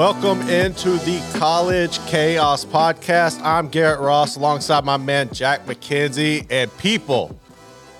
[0.00, 3.38] Welcome into the College Chaos Podcast.
[3.42, 6.46] I'm Garrett Ross alongside my man Jack McKenzie.
[6.48, 7.38] And people,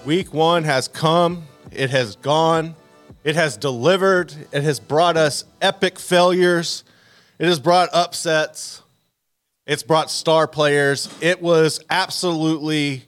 [0.07, 2.75] week one has come, it has gone,
[3.23, 6.85] it has delivered, it has brought us epic failures,
[7.39, 8.81] it has brought upsets,
[9.67, 11.15] it's brought star players.
[11.21, 13.05] It was absolutely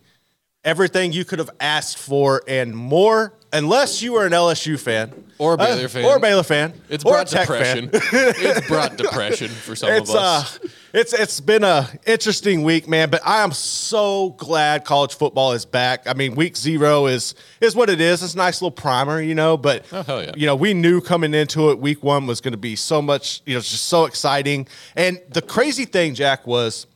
[0.64, 5.52] everything you could have asked for and more, unless you were an LSU fan Or
[5.52, 6.04] a Uh, Baylor fan.
[6.04, 7.90] or a Baylor fan, It's brought depression.
[7.92, 10.58] it's brought depression for some it's of us.
[10.58, 15.52] uh it's it's been a interesting week man but i am so glad college football
[15.52, 18.70] is back i mean week zero is is what it is it's a nice little
[18.70, 20.32] primer you know but Oh, yeah.
[20.36, 23.40] you know we knew coming into it week one was going to be so much
[23.46, 26.86] you know it's just so exciting and the crazy thing jack was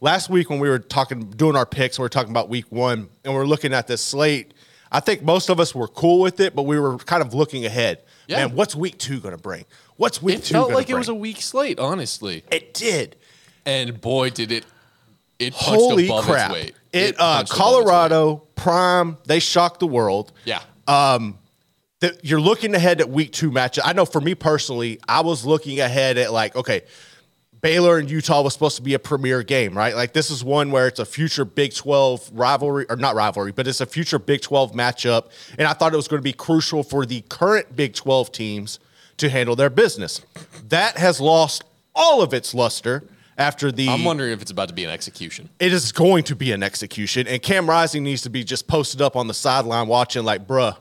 [0.00, 3.08] last week when we were talking doing our picks we were talking about week one
[3.22, 4.54] and we are looking at this slate
[4.92, 7.64] i think most of us were cool with it but we were kind of looking
[7.66, 7.98] ahead
[8.28, 8.46] Yeah.
[8.46, 9.64] man what's week two going to bring
[9.96, 11.20] what's week it two felt gonna like it was a bring?
[11.22, 12.44] weak slate, honestly.
[12.50, 13.16] it did
[13.66, 14.64] And boy, did it
[15.38, 16.50] it Holy above crap!
[16.52, 16.74] its weight.
[16.92, 17.58] It, uh, punched its weight.
[17.58, 20.30] Colorado Prime they shocked the world.
[20.44, 20.60] Yeah.
[22.00, 23.82] That you're looking ahead at week two matchup.
[23.84, 26.82] I know for me personally, I was looking ahead at like okay,
[27.62, 29.94] Baylor and Utah was supposed to be a premier game, right?
[29.94, 33.68] Like this is one where it's a future Big 12 rivalry or not rivalry, but
[33.68, 36.82] it's a future Big 12 matchup, and I thought it was going to be crucial
[36.82, 38.80] for the current Big 12 teams
[39.18, 40.20] to handle their business.
[40.68, 41.62] That has lost
[41.94, 43.04] all of its luster
[43.38, 45.48] after the I'm wondering if it's about to be an execution.
[45.60, 49.00] it is going to be an execution, and Cam Rising needs to be just posted
[49.00, 50.76] up on the sideline watching, like, bruh,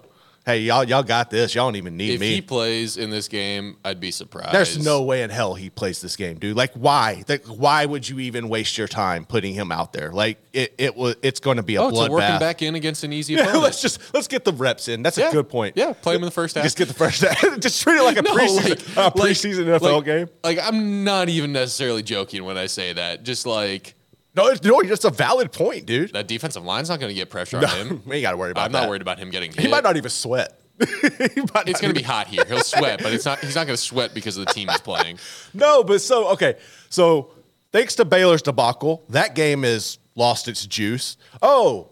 [0.46, 1.53] hey, y'all, y'all got this.
[1.56, 2.13] Y'all don't even need me.
[2.16, 2.35] If me.
[2.35, 4.53] he plays in this game, I'd be surprised.
[4.53, 6.56] There's no way in hell he plays this game, dude.
[6.57, 7.24] Like, why?
[7.28, 10.12] Like, why would you even waste your time putting him out there?
[10.12, 12.40] Like, it, it was, it's going to be a Oh, a working bloodbath.
[12.40, 13.63] back in against an easy Yeah, opponent.
[13.63, 15.03] let's just let's get the reps in.
[15.03, 15.78] That's a good point.
[15.78, 16.63] Yeah, play him in the first half.
[16.63, 17.22] Just get the first.
[17.22, 17.40] half.
[17.59, 20.29] just treat it like a No, preseason, like- a like- preseason NFL like- game.
[20.44, 23.23] Like I'm not even necessarily joking when I say that.
[23.23, 23.96] Just like
[24.36, 26.14] No, it's, no, it's a valid point, dude.
[26.14, 28.02] that defensive line's not going to get pressure on him.
[28.08, 28.81] we ain't got to worry about I'm that.
[28.81, 29.59] not worried about him getting hit.
[29.62, 30.58] He might not even sweat.
[30.80, 32.44] It's going to be hot here.
[32.47, 33.40] He'll sweat, but it's not.
[33.40, 35.20] He's not going to sweat because of the team he's playing.
[35.53, 36.56] No, but so okay.
[36.90, 37.31] So
[37.72, 41.18] thanks to Baylor's debacle, that game has lost its juice.
[41.41, 41.90] Oh,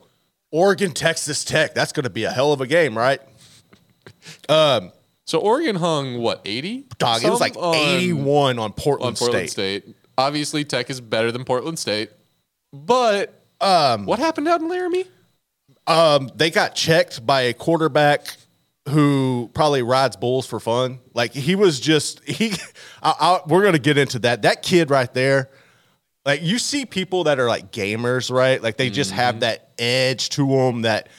[0.51, 1.75] Oregon, Texas Tech.
[1.75, 3.19] That's going to be a hell of a game, right?
[4.47, 4.91] Um,
[5.25, 6.87] So Oregon hung what 80?
[6.97, 9.49] Dog, it was like on- 81 on Portland, on Portland.
[9.51, 9.85] State.
[10.17, 12.09] Obviously, Tech is better than Portland State,
[12.73, 15.05] but um, what happened out in Laramie?
[15.87, 18.27] Um, they got checked by a quarterback
[18.87, 20.99] who probably rides bulls for fun.
[21.13, 22.53] Like he was just he.
[23.03, 24.43] I, I, we're gonna get into that.
[24.43, 25.49] That kid right there.
[26.25, 28.61] Like you see people that are like gamers, right?
[28.61, 30.83] Like they just have that edge to them.
[30.83, 31.09] That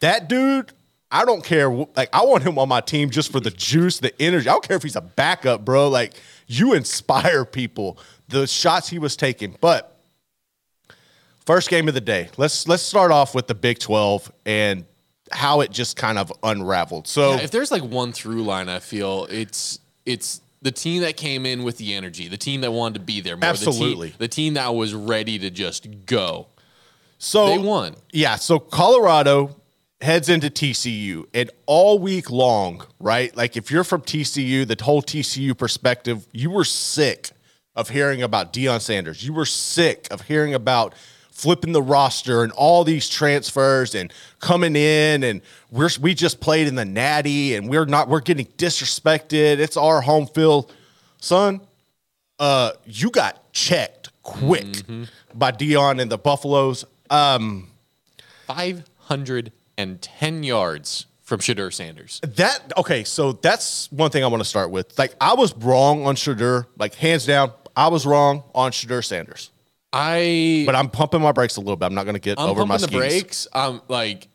[0.00, 0.72] that dude.
[1.10, 1.70] I don't care.
[1.70, 4.48] Like I want him on my team just for the juice, the energy.
[4.48, 5.88] I don't care if he's a backup, bro.
[5.88, 6.14] Like
[6.48, 7.98] you inspire people.
[8.28, 9.93] The shots he was taking, but
[11.46, 12.30] First game of the day.
[12.36, 14.84] Let's let's start off with the Big 12 and
[15.30, 17.06] how it just kind of unraveled.
[17.06, 21.16] So Yeah, if there's like one through line, I feel it's it's the team that
[21.16, 24.08] came in with the energy, the team that wanted to be there more, Absolutely.
[24.08, 26.46] the team, the team that was ready to just go.
[27.18, 27.96] so They won.
[28.12, 29.56] Yeah, so Colorado
[30.00, 33.34] heads into TCU and all week long, right?
[33.36, 37.30] Like if you're from TCU, the whole TCU perspective, you were sick
[37.76, 39.24] of hearing about Deion Sanders.
[39.26, 40.94] You were sick of hearing about
[41.34, 46.68] flipping the roster and all these transfers and coming in and we're we just played
[46.68, 49.58] in the natty and we're not we're getting disrespected.
[49.58, 50.72] It's our home field.
[51.18, 51.60] Son,
[52.38, 54.64] uh you got checked quick
[55.34, 56.84] by Deion and the Buffaloes.
[57.10, 57.68] Um
[58.46, 62.20] 510 yards from Shedeur Sanders.
[62.22, 64.96] That okay, so that's one thing I want to start with.
[64.98, 67.50] Like I was wrong on Shedeur, like hands down.
[67.76, 69.50] I was wrong on Shedeur Sanders,
[69.94, 71.86] I but I'm pumping my brakes a little bit.
[71.86, 73.20] I'm not going to get I'm over my pumping the skis.
[73.22, 73.46] brakes.
[73.52, 74.28] Um, like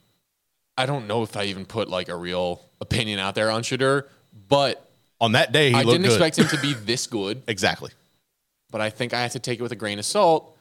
[0.78, 4.04] I don't know if I even put like a real opinion out there on Shedeur,
[4.48, 4.90] but
[5.20, 6.12] On that day, he I didn't good.
[6.12, 7.44] expect him to be this good.
[7.48, 7.92] exactly.
[8.72, 10.56] but I think I have to take it with a grain of salt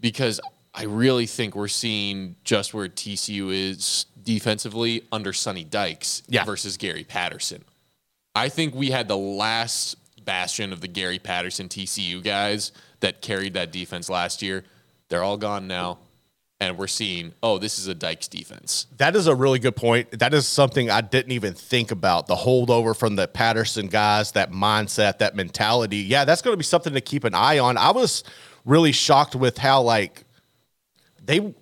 [0.00, 0.40] because
[0.74, 6.44] I really think we're seeing just where TCU is defensively under Sonny Dykes Yeah.
[6.44, 7.64] versus Gary Patterson.
[8.34, 13.54] I think we had the last bastion of the Gary Patterson TCU guys that carried
[13.54, 14.64] that defense last year.
[15.08, 15.98] They're all gone now.
[16.62, 18.86] And we're seeing, oh, this is a Dykes defense.
[18.98, 20.18] That is a really good point.
[20.18, 22.26] That is something I didn't even think about.
[22.26, 25.96] The holdover from the Patterson guys, that mindset, that mentality.
[25.98, 27.78] Yeah, that's going to be something to keep an eye on.
[27.78, 28.24] I was
[28.66, 30.24] really shocked with how like
[31.24, 31.54] they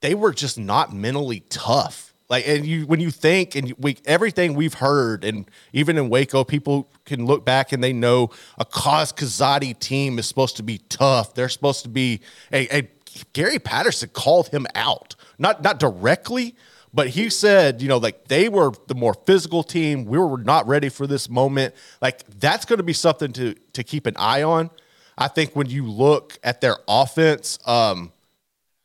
[0.00, 2.13] they were just not mentally tough.
[2.30, 6.42] Like, and you when you think and we everything we've heard, and even in Waco,
[6.42, 10.78] people can look back and they know a Cause Kazadi team is supposed to be
[10.88, 11.34] tough.
[11.34, 12.88] They're supposed to be a, a
[13.34, 16.54] Gary Patterson called him out, not not directly,
[16.94, 20.04] but he said, you know, like they were the more physical team.
[20.06, 21.74] We were not ready for this moment.
[22.00, 24.70] Like that's going to be something to to keep an eye on.
[25.18, 28.12] I think when you look at their offense, um,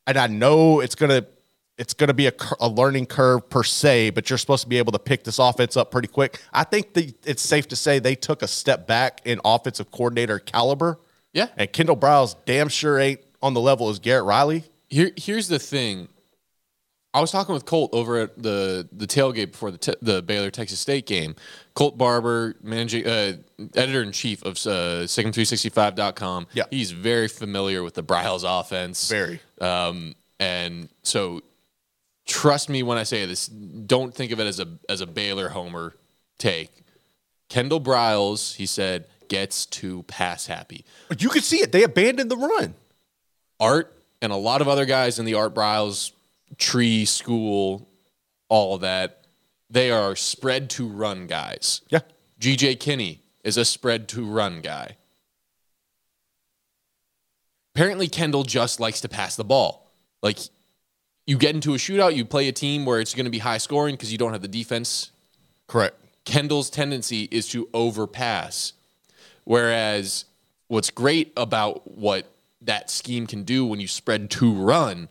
[0.05, 1.25] and I know it's gonna
[1.79, 4.91] it's gonna be a, a learning curve per se, but you're supposed to be able
[4.91, 6.41] to pick this offense up pretty quick.
[6.53, 10.39] I think the, it's safe to say they took a step back in offensive coordinator
[10.39, 10.99] caliber.
[11.33, 11.47] Yeah.
[11.57, 14.63] and Kendall Briles damn sure ain't on the level as Garrett Riley.
[14.89, 16.09] Here, here's the thing.
[17.13, 20.51] I was talking with Colt over at the the tailgate before the te- the Baylor
[20.51, 21.35] Texas State game.
[21.73, 23.33] Colt Barber, managing uh,
[23.73, 26.47] editor in chief of uh, SicEm365.com.
[26.53, 26.63] Yeah.
[26.69, 29.09] he's very familiar with the Briles offense.
[29.09, 29.39] Very.
[29.59, 31.41] Um, and so,
[32.29, 33.47] trust me when I say this.
[33.47, 35.95] Don't think of it as a as a Baylor homer
[36.37, 36.83] take.
[37.49, 40.85] Kendall Briles, he said, gets too pass happy.
[41.09, 42.75] But you could see it; they abandoned the run.
[43.59, 46.11] Art and a lot of other guys in the Art Briles
[46.57, 47.89] tree school,
[48.47, 49.25] all that,
[49.69, 51.81] they are spread to run guys.
[51.89, 52.01] Yeah,
[52.39, 54.95] GJ Kinne is a spread to run guy.
[57.75, 59.91] Apparently, Kendall just likes to pass the ball.
[60.21, 60.39] Like,
[61.29, 63.59] you get into a shootout, you play a team where it's going to be high
[63.59, 65.11] scoring because you don't have the defense
[65.67, 65.95] correct.
[66.25, 68.73] Kendall's tendency is to overpass.
[69.43, 70.25] Whereas
[70.69, 72.25] what's great about what
[72.61, 75.07] that scheme can do when you spread to run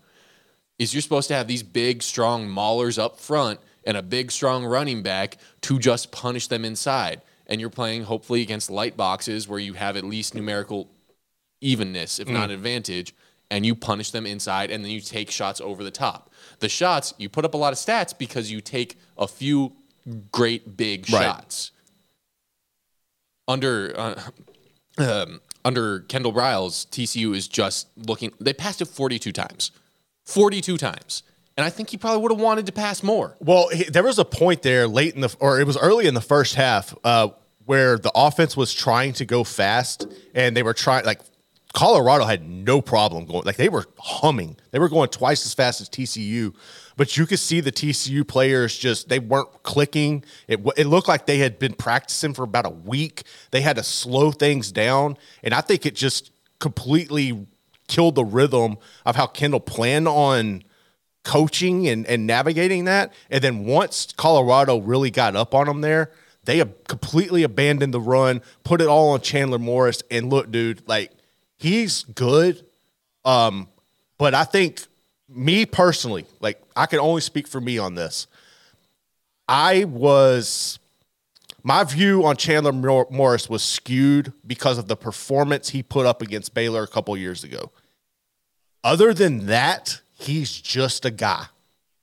[0.76, 4.64] is you're supposed to have these big, strong maulers up front and a big, strong
[4.64, 7.22] running back to just punish them inside.
[7.46, 10.88] And you're playing hopefully against light boxes where you have at least numerical
[11.60, 12.32] evenness, if mm.
[12.32, 13.14] not advantage,
[13.50, 16.30] and you punish them inside and then you take shots over the top.
[16.60, 19.72] The shots, you put up a lot of stats because you take a few
[20.32, 21.24] great big Right.
[21.24, 21.70] shots.
[23.46, 24.20] Under uh,
[24.98, 28.32] um, under Kendall Briles, TCU is just looking.
[28.40, 29.70] They passed it 42 times,
[30.26, 31.22] 42 times,
[31.56, 33.36] and I think he probably would have wanted to pass more.
[33.40, 36.14] Well, he, there was a point there late in the, or it was early in
[36.14, 37.28] the first half, uh,
[37.64, 41.20] where the offense was trying to go fast, and they were trying like
[41.78, 45.80] Colorado had no problem going, like they were humming, they were going twice as fast
[45.80, 46.52] as TCU,
[46.96, 50.24] but you could see the TCU players just they weren't clicking.
[50.48, 53.22] It it looked like they had been practicing for about a week.
[53.52, 57.46] They had to slow things down, and I think it just completely
[57.86, 60.64] killed the rhythm of how Kendall planned on
[61.22, 63.12] coaching and, and navigating that.
[63.30, 66.10] And then once Colorado really got up on them there,
[66.42, 66.58] they
[66.88, 70.02] completely abandoned the run, put it all on Chandler Morris.
[70.10, 71.12] And look, dude, like
[71.58, 72.64] he's good.
[73.24, 73.68] Um,
[74.16, 74.80] but I think
[75.28, 78.26] me personally, like I can only speak for me on this.
[79.48, 80.78] I was
[81.62, 86.22] my view on Chandler Mor- Morris was skewed because of the performance he put up
[86.22, 87.70] against Baylor a couple years ago.
[88.84, 91.46] Other than that, he's just a guy.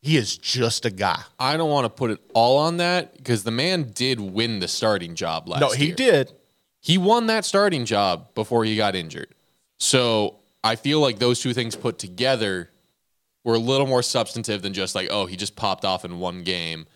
[0.02, 1.20] He is just a guy.
[1.40, 4.68] I don't want to put it all on that because the man did win the
[4.68, 5.96] starting job last No, he year.
[5.96, 6.32] did.
[6.80, 9.30] He won that starting job before he got injured.
[9.78, 12.70] So I feel like those two things put together
[13.44, 16.44] were a little more substantive than just like, oh, he just popped off in one
[16.44, 16.88] game.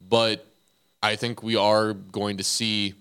[0.00, 0.46] But
[1.02, 2.94] I think we are going to see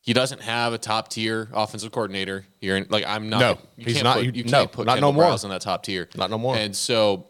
[0.00, 2.76] He doesn't have a top tier offensive coordinator here.
[2.78, 3.40] In, like I'm not.
[3.40, 5.38] No, you he's can't not- Put, you- you no, can't put not Kendall no more.
[5.44, 6.08] In that top tier.
[6.16, 6.56] Not no more.
[6.56, 7.26] And so,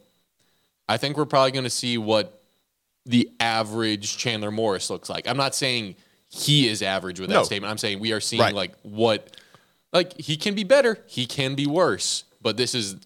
[0.88, 2.40] I think we're probably going to see what
[3.04, 5.26] the average Chandler Morris looks like.
[5.26, 5.96] I'm not saying
[6.30, 7.42] he is average with that No.
[7.42, 7.70] statement.
[7.70, 8.54] I'm saying we are seeing Right.
[8.54, 9.36] like what,
[9.92, 12.96] like he can be better, he can be worse, but this is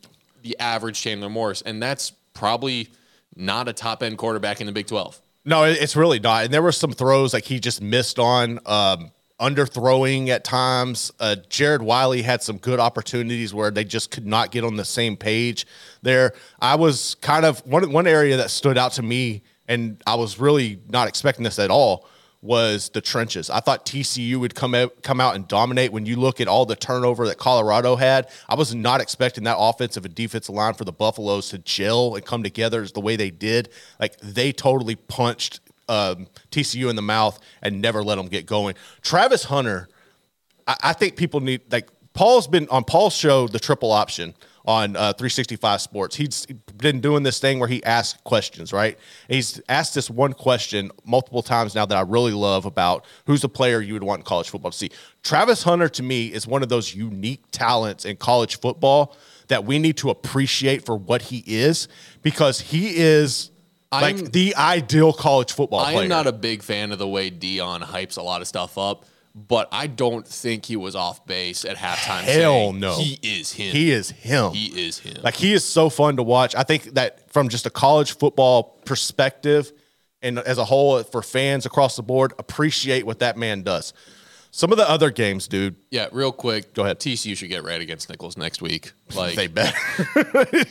[0.42, 2.88] the average Chandler Morris, and that's probably
[3.36, 5.20] not a top end quarterback in the Big 12.
[5.44, 6.44] No, it's really not.
[6.44, 9.10] And there were some throws like he just missed on, um,
[9.42, 11.12] underthrowing at times.
[11.18, 14.84] Uh, Jared Wiley had some good opportunities where they just could not get on the
[14.84, 15.66] same page
[16.00, 16.32] there.
[16.60, 20.38] I was kind of one one area that stood out to me, and I was
[20.38, 22.06] really not expecting this at all.
[22.42, 23.48] Was the trenches?
[23.50, 25.92] I thought TCU would come out, come out and dominate.
[25.92, 29.56] When you look at all the turnover that Colorado had, I was not expecting that
[29.56, 33.14] offensive and defensive line for the Buffaloes to gel and come together as the way
[33.14, 33.68] they did.
[34.00, 38.74] Like they totally punched um, TCU in the mouth and never let them get going.
[39.02, 39.88] Travis Hunter,
[40.66, 44.34] I, I think people need like Paul's been on Paul's show, the triple option
[44.64, 46.16] on uh, 365 Sports.
[46.16, 48.96] He's been doing this thing where he asks questions, right?
[49.28, 53.40] And he's asked this one question multiple times now that I really love about who's
[53.42, 54.90] the player you would want in college football to see.
[55.22, 59.16] Travis Hunter to me is one of those unique talents in college football
[59.48, 61.88] that we need to appreciate for what he is
[62.22, 63.50] because he is
[63.90, 65.90] like I'm- the ideal college football player.
[65.90, 66.02] I player.
[66.04, 69.04] am not a big fan of the way Deion hypes a lot of stuff up,
[69.34, 72.22] but I don't think he was off base at halftime.
[72.22, 72.98] Hell saying, no.
[72.98, 73.72] He is him.
[73.72, 74.52] he is him.
[74.52, 75.22] He is him.
[75.22, 76.54] Like he is so fun to watch.
[76.54, 79.72] I think that from just a college football perspective
[80.20, 83.92] and as a whole for fans across the board, appreciate what that man does.
[84.54, 86.74] Some of the other games, dude, yeah, real quick.
[86.74, 87.00] Go ahead.
[87.00, 88.92] TCU should get right against Nicholls next week.
[89.14, 89.76] Like, they better.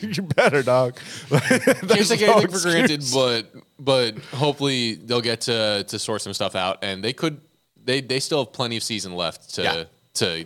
[0.00, 0.96] you better, dog.
[1.28, 6.56] can't take anything for granted, but but hopefully they'll get to to sort some stuff
[6.56, 7.40] out, and they could.
[7.84, 9.84] They they still have plenty of season left to Yeah.
[10.14, 10.44] to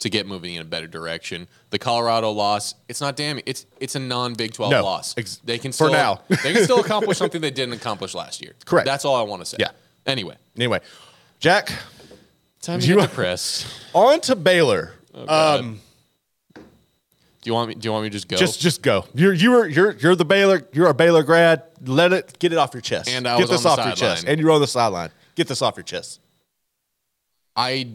[0.00, 1.48] to get moving in a better direction.
[1.70, 3.42] The Colorado loss, it's not damning.
[3.46, 5.14] It's it's a non Big Twelve No, loss.
[5.18, 6.22] ex- they can for still, now.
[6.28, 8.52] they can still accomplish something they didn't accomplish last year.
[8.64, 8.86] Correct.
[8.86, 9.56] That's all I want to say.
[9.60, 9.70] Yeah.
[10.06, 10.80] Anyway, Anyway,
[11.40, 11.70] Jack,
[12.62, 13.66] time to You- get depressed.
[13.94, 14.94] on to Baylor.
[15.14, 15.60] Oh, God.
[15.60, 15.80] Um,
[16.54, 16.62] do
[17.44, 17.74] you want me?
[17.74, 18.36] Do you want me to just go?
[18.36, 19.04] Just just go.
[19.14, 20.66] You're you're you're you're the Baylor.
[20.72, 21.62] You're a Baylor grad.
[21.84, 23.08] Let it get it off your chest.
[23.08, 24.24] And I get was on this off your chest.
[24.26, 25.10] And you're on the sideline.
[25.36, 26.20] Get this off your chest.
[27.58, 27.88] I.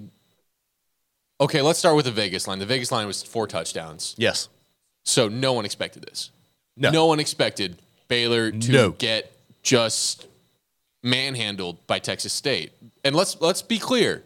[1.42, 2.60] Okay, let's start with the Vegas line.
[2.60, 4.14] The Vegas line was four touchdowns.
[4.18, 4.50] Yes.
[5.04, 6.30] So no one expected this.
[6.78, 6.92] No.
[6.92, 8.92] no one expected Baylor to No.
[8.92, 10.28] get just
[11.02, 12.72] manhandled by Texas State.
[13.04, 14.24] And let's let's be clear.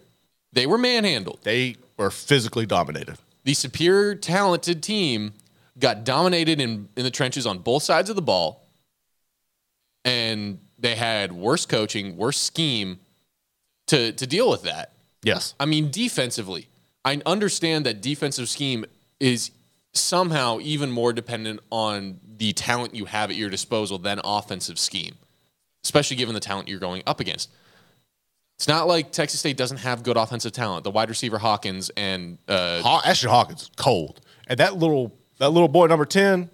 [0.53, 1.39] They were manhandled.
[1.43, 3.17] They were physically dominated.
[3.43, 5.33] The superior talented team
[5.79, 8.63] got dominated in, in the trenches on both sides of the ball.
[10.03, 12.99] And they had worse coaching, worse scheme
[13.87, 14.93] to to deal with that.
[15.23, 15.53] Yes.
[15.59, 16.67] I mean, defensively,
[17.03, 18.85] I understand that defensive scheme
[19.19, 19.51] is
[19.93, 25.15] somehow even more dependent on the talent you have at your disposal than offensive scheme,
[25.83, 27.49] especially given the talent you're going up against.
[28.57, 30.83] It's not like Texas State doesn't have good offensive talent.
[30.83, 35.67] The wide receiver Hawkins and uh, Haw- Ashtyn Hawkins cold, and that little that little
[35.67, 36.49] boy number ten,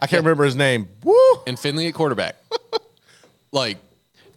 [0.00, 0.88] I can't remember his name.
[1.02, 1.14] Woo!
[1.46, 2.36] and Finley at quarterback.
[3.52, 3.78] like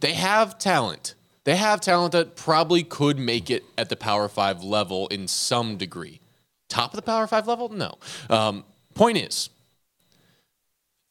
[0.00, 1.14] they have talent.
[1.46, 5.76] They have talent that probably could make it at the Power Five level in some
[5.76, 6.20] degree.
[6.68, 7.68] Top of the Power Five level?
[7.68, 7.94] No.
[8.28, 9.48] Um, point is,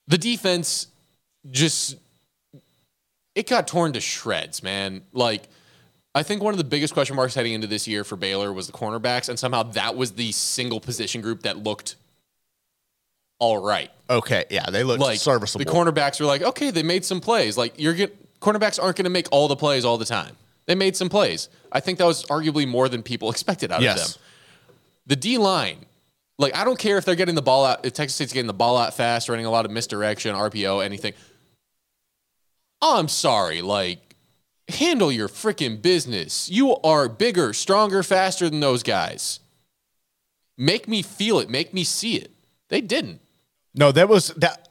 [0.08, 0.88] the defense
[1.50, 1.96] just
[3.34, 5.04] it got torn to shreds, man.
[5.14, 5.48] Like
[6.14, 8.68] I think one of the biggest question marks heading into this year for Baylor was
[8.68, 11.96] the cornerbacks, and somehow that was the single position group that looked
[13.40, 15.66] all right Okay, yeah, they looked like serviceable.
[15.66, 17.58] the cornerbacks were like, okay, they made some plays.
[17.58, 18.16] Like you're get
[18.46, 20.36] cornerbacks aren't going to make all the plays all the time.
[20.68, 21.50] They made some plays.
[21.72, 24.08] I think that was arguably more than people expected out of them.
[25.08, 25.86] The D line,
[26.38, 27.86] like I don't care if they're getting the ball out.
[27.86, 31.14] If Texas State's getting the ball out fast, running a lot of misdirection, RPO, anything.
[32.82, 34.16] Oh, I'm sorry, like
[34.68, 36.50] handle your freaking business.
[36.50, 39.40] You are bigger, stronger, faster than those guys.
[40.58, 41.50] Make me feel it.
[41.50, 42.32] Make me see it.
[42.70, 43.22] They didn't.
[43.76, 44.70] No, that was that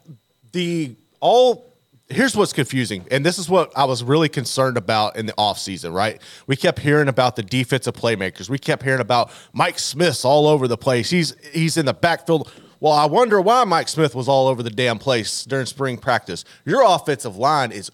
[0.51, 1.74] the all
[2.09, 3.05] here's what's confusing.
[3.11, 6.21] And this is what I was really concerned about in the offseason, right?
[6.47, 8.49] We kept hearing about the defensive playmakers.
[8.49, 11.09] We kept hearing about Mike Smith's all over the place.
[11.09, 12.51] He's he's in the backfield.
[12.79, 16.43] Well, I wonder why Mike Smith was all over the damn place during spring practice.
[16.65, 17.89] Your offensive line is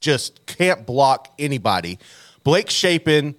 [0.00, 1.98] just can't block anybody.
[2.44, 3.34] Blake Shapen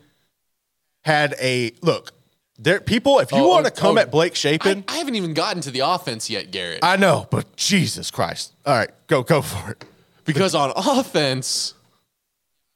[1.04, 2.12] had a look.
[2.58, 4.98] There people, if you Oh, want to oh, come oh, at Blake Shapen, I, I
[4.98, 6.80] haven't even gotten to the offense yet, Garrett.
[6.84, 8.54] I know, but Jesus Christ.
[8.66, 9.84] All right, go go for it.
[10.26, 11.74] Because on offense,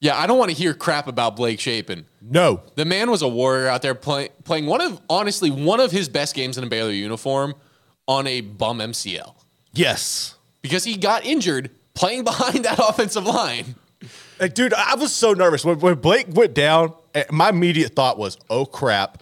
[0.02, 2.06] Yeah, I don't want to hear crap about Blake Shapen.
[2.22, 2.62] No.
[2.76, 6.08] The man was a warrior out there play, playing one of honestly one of his
[6.08, 7.54] best games in a Baylor uniform
[8.08, 9.36] on a bum MCL
[9.74, 10.36] Yes.
[10.62, 13.76] because he got injured playing behind that offensive line.
[14.40, 16.94] Like, dude, I was so nervous when, when Blake went down.
[17.14, 19.22] eh, My immediate thought was, "Oh crap!"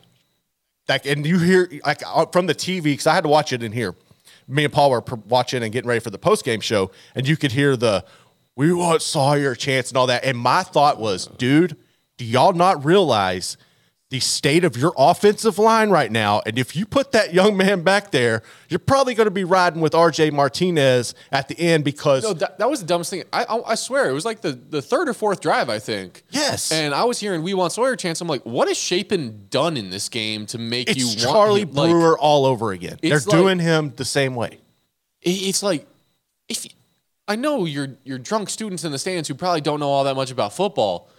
[0.87, 3.63] Like, and you hear like uh, from the TV because I had to watch it
[3.63, 3.95] in here.
[4.47, 7.35] Me and Paul were watching and getting ready for the post game show, and you
[7.37, 8.05] could hear the
[8.55, 10.23] "We want Sawyer chance" and all that.
[10.23, 11.75] And my thought was, dude,
[12.17, 13.57] do y'all not realize
[14.09, 16.41] the state of your offensive line right now?
[16.45, 19.81] And if you put that young man back there, you're probably going to be riding
[19.81, 20.29] with R.J.
[20.31, 23.23] Martinez at the end because No, that, that was the dumbest thing.
[23.33, 26.23] I, I I swear it was like the, the third or fourth drive, I think.
[26.29, 26.71] Yes.
[26.71, 28.21] And I was hearing we want Sawyer chance.
[28.21, 31.61] I'm like, what has Shapen done in this game to make it's you want Charlie
[31.63, 31.73] him?
[31.73, 32.97] Like, Brewer all over again.
[33.01, 34.59] They're like- doing him the same way.
[35.21, 35.85] it's like
[36.47, 36.71] if you-
[37.27, 40.15] I know you're you're drunk students in the stands who probably don't know all that
[40.15, 41.09] much about football,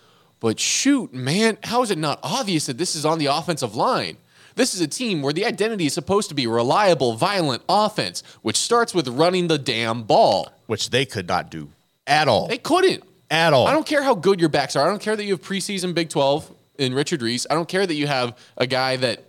[0.41, 4.17] but shoot, man, how is it not obvious that this is on the offensive line?
[4.55, 8.57] This is a team where the identity is supposed to be reliable, violent offense, which
[8.57, 10.49] starts with running the damn ball.
[10.67, 11.71] which they could not do
[12.07, 12.49] at all.
[12.49, 13.05] They couldn't.
[13.31, 13.67] at all.
[13.69, 14.85] I don't care how good your backs are.
[14.87, 17.47] I don't care that you have preseason Big 12 in Richard Reese.
[17.49, 19.25] I don't care that you have a guy that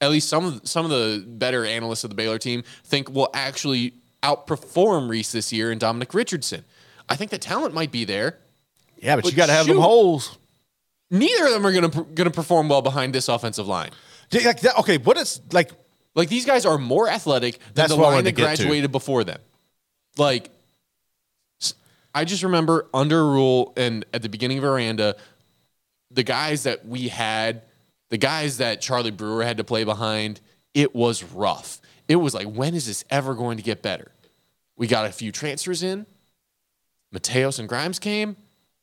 [0.00, 3.30] at least some of some of the better analysts of the Baylor team think will
[3.32, 6.64] actually outperform Reese this year and Dominic Richardson.
[7.08, 8.38] I think the talent might be there.
[8.98, 10.36] yeah, but, but you got to have them holes.
[11.10, 13.90] Neither of them are going to going to perform well behind this offensive line.
[14.30, 15.70] Dude, Like that, okay, what is like?
[16.14, 18.36] Like these guys are more athletic than That's the what I line wanted that to
[18.36, 18.62] get to.
[18.62, 19.40] graduated before them.
[20.16, 20.50] Like
[21.60, 21.74] s-
[22.14, 25.16] I just remember under Rhule and at the beginning of Aranda,
[26.10, 27.62] the guys that we had,
[28.10, 30.40] the guys that Charlie Brewer had to play behind,
[30.72, 31.80] it was rough.
[32.06, 34.12] It was like, when is this ever going to get better?
[34.76, 36.06] We got a few transfers in.
[37.14, 38.36] Mateos and Grimes came.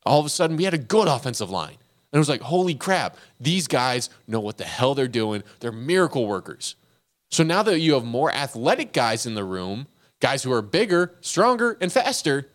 [0.04, 1.76] All of a sudden, we had a good offensive line.
[2.12, 5.42] And it was like, holy crap, these guys know what the hell they're doing.
[5.60, 6.76] They're miracle workers.
[7.30, 9.86] So now that you have more athletic guys in the room,
[10.20, 12.48] guys who are bigger, stronger, and faster,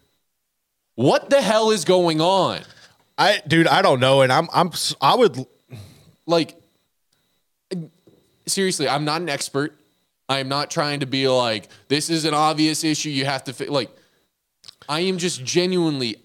[0.96, 2.62] what the hell is going on?
[3.18, 4.72] I, dude, I don't know, and I'm, I'm,
[5.02, 5.48] I would,
[6.28, 6.62] Like,
[8.46, 9.74] seriously, I'm not an expert.
[10.30, 13.10] I'm not trying to be like, this is an obvious issue.
[13.10, 13.68] You have to, fi-.
[13.68, 13.90] like,
[14.90, 16.18] I am just genuinely,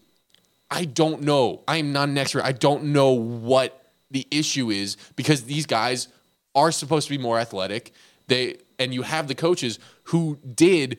[0.72, 1.62] I don't know.
[1.68, 2.44] I am not an expert.
[2.44, 6.08] I don't know what the issue is because these guys
[6.54, 7.92] are supposed to be more athletic.
[8.26, 10.98] They, and you have the coaches who did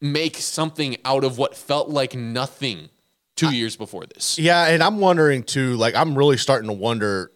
[0.00, 2.88] make something out of what felt like nothing
[3.34, 4.38] two years before this.
[4.38, 5.76] yeah, and I'm wondering too.
[5.76, 7.30] Like, I'm really starting to wonder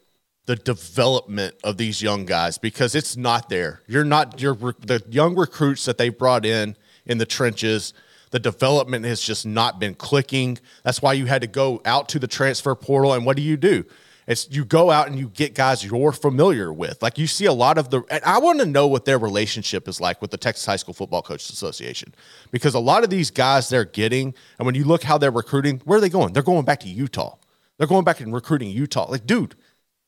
[0.46, 3.83] the development of these young guys because it's not there.
[3.87, 6.76] You're not, you're the young recruits that they brought in
[7.07, 7.94] in the trenches.
[8.33, 10.59] The development has just not been clicking.
[10.83, 13.12] That's why you had to go out to the transfer portal.
[13.12, 13.85] And what do you do?
[14.27, 17.03] It's you go out and you get guys you're familiar with.
[17.03, 19.88] Like you see a lot of the, and I want to know what their relationship
[19.88, 22.14] is like with the Texas High School Football Coaches Association,
[22.51, 25.83] because a lot of these guys they're getting, and when you look how they're recruiting,
[25.85, 26.33] where are they going?
[26.33, 27.37] They're going back to Utah.
[27.79, 29.11] They're going back and recruiting Utah.
[29.11, 29.57] Like, dude,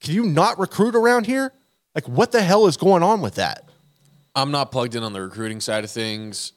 [0.01, 1.53] can you not recruit around here?
[1.95, 3.69] Like, what the hell is going on with that?
[4.35, 6.54] I'm not plugged in on the recruiting side of things.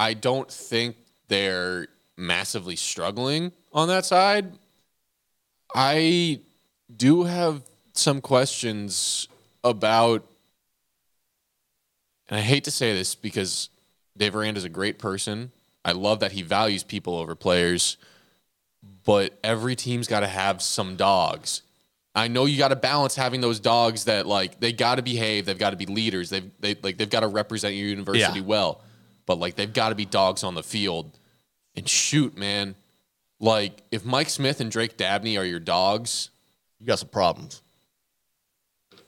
[0.00, 0.96] I don't think
[1.28, 4.50] they're massively struggling on that side.
[5.74, 6.40] I
[6.96, 7.60] do have
[7.92, 9.28] some questions
[9.62, 10.26] about,
[12.30, 13.68] and I hate to say this because
[14.16, 15.52] Dave Aranda is a great person.
[15.84, 17.98] I love that he values people over players,
[19.04, 21.60] but every team's got to have some dogs.
[22.14, 25.44] I know you got to balance having those dogs that like they got to behave,
[25.44, 28.46] they've got to be leaders, they've they like they've got to represent your university Yeah.
[28.46, 28.80] well,
[29.30, 31.16] but like they've got to be dogs on the field.
[31.76, 32.74] And shoot, man,
[33.38, 36.30] like if Mike Smith and Drake Dabney are your dogs,
[36.80, 37.62] You got some problems.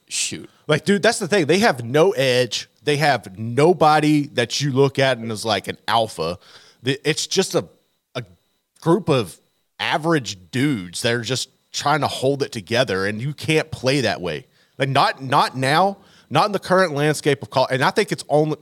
[0.07, 0.49] shoot.
[0.69, 1.47] Like, dude, that's the thing.
[1.47, 2.69] They have no edge.
[2.85, 6.39] They have nobody that you look at and is like an alpha.
[6.85, 7.67] It's just a,
[8.15, 8.23] a
[8.81, 9.41] group of
[9.81, 14.21] average dudes that are just trying to hold it together, and you can't play that
[14.21, 14.47] way.
[14.79, 15.97] Like, not not now,
[16.31, 17.73] not in the current landscape of college.
[17.73, 18.57] And I think it's only.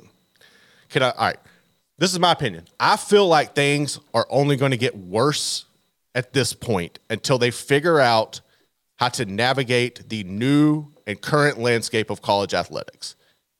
[0.88, 1.10] Can I?
[1.10, 1.36] All right.
[2.00, 2.64] This is my opinion.
[2.80, 5.66] I feel like things are only going to get worse
[6.14, 8.40] at this point until they figure out
[8.96, 13.16] how to navigate the new and current landscape of college athletics.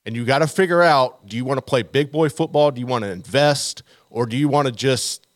[0.07, 2.71] And you got to figure out do you want to play big boy football?
[2.71, 3.83] Do you want to invest?
[4.09, 5.27] Or do you want to just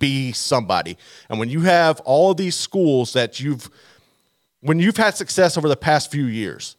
[0.00, 0.98] be somebody?
[1.28, 3.70] And when you have all of these schools that you've,
[4.62, 6.76] when you've had success over the past few years,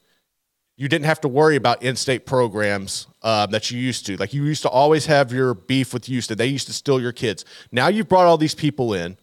[0.80, 4.16] you didn't have to worry about in-state programs um, that you used to.
[4.16, 6.38] Like you used to always have your beef with Houston.
[6.38, 7.44] They used to steal your kids.
[7.70, 9.18] Now you've brought all these people in.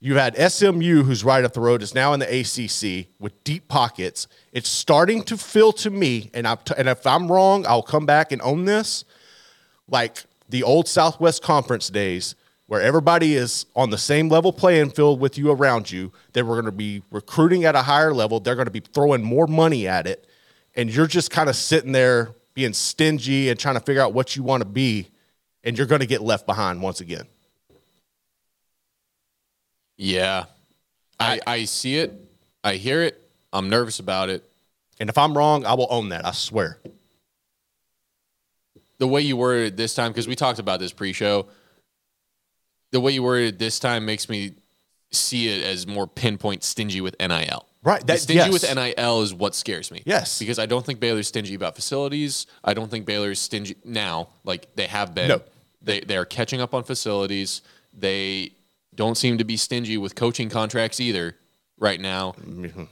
[0.00, 3.68] You've had SMU, who's right up the road, is now in the ACC with deep
[3.68, 4.26] pockets.
[4.52, 8.32] It's starting to feel to me, and I and if I'm wrong, I'll come back
[8.32, 9.04] and own this.
[9.88, 15.20] Like the old Southwest Conference days, where everybody is on the same level playing field
[15.20, 16.12] with you around you.
[16.32, 18.40] They were going to be recruiting at a higher level.
[18.40, 20.25] They're going to be throwing more money at it,
[20.76, 24.36] and you're just kind of sitting there being stingy and trying to figure out what
[24.36, 25.08] you want to be,
[25.64, 27.24] and you're going to get left behind once again.
[29.96, 30.44] Yeah.
[31.18, 32.12] I, I see it.
[32.62, 33.20] I hear it.
[33.52, 34.44] I'm nervous about it.
[35.00, 36.26] And if I'm wrong, I will own that.
[36.26, 36.78] I swear.
[38.98, 41.46] The way you worded it this time, because we talked about this pre show,
[42.92, 44.54] the way you worded it this time makes me
[45.10, 47.66] see it as more pinpoint stingy with NIL.
[47.86, 48.52] Right, The that- stingy yes.
[48.52, 50.02] with NIL is what scares me.
[50.04, 50.40] Yes.
[50.40, 52.48] Because I don't think Baylor's stingy about facilities.
[52.64, 55.28] I don't think Baylor's stingy now, like they have been.
[55.28, 55.42] No.
[55.80, 57.62] They they are catching up on facilities.
[57.96, 58.50] They
[58.96, 61.36] don't seem to be stingy with coaching contracts either
[61.78, 62.32] right now.
[62.40, 62.84] Mm-hmm.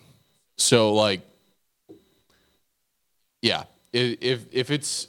[0.58, 1.22] So like
[3.42, 5.08] yeah, if, if if it's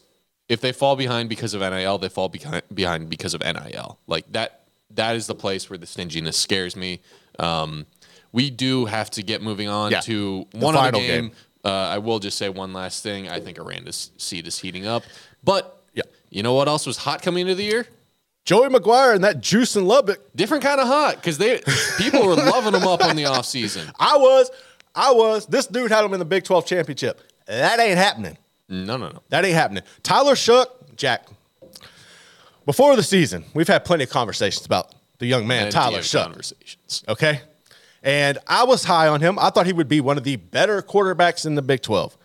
[0.49, 3.99] if they fall behind because of NIL, they fall behind behind because of NIL.
[4.07, 4.61] Like that
[4.95, 7.01] that is the place where the stinginess scares me.
[7.37, 7.85] Um,
[8.35, 10.01] we do have to get moving on Yeah.
[10.01, 11.07] to The one other game.
[11.27, 11.31] game.
[11.63, 13.29] Uh, I will just say one last thing.
[13.29, 15.03] I think Aranda's seat is heating up,
[15.43, 16.03] but Yeah.
[16.29, 17.87] you know what else was hot coming into the year?
[18.43, 20.19] Joey McGuire and that juice in Lubbock.
[20.35, 21.61] Different kind of hot because they
[21.97, 23.89] people were loving him up on the offseason.
[23.99, 24.51] I was,
[24.93, 25.47] I was.
[25.47, 27.21] This dude had him in the Big 12 championship.
[27.47, 28.37] That ain't happening.
[28.69, 29.21] No, no, no.
[29.29, 29.83] That ain't happening.
[30.03, 30.65] Tyler Shough,
[30.97, 31.25] Jack.
[32.65, 36.23] Before the season, we've had plenty of conversations about the young man, Tyler Shough.
[36.25, 37.03] conversations.
[37.07, 37.41] Okay.
[38.05, 39.37] And I was high on him.
[39.39, 42.15] I thought he would be one of the better quarterbacks in the Big 12.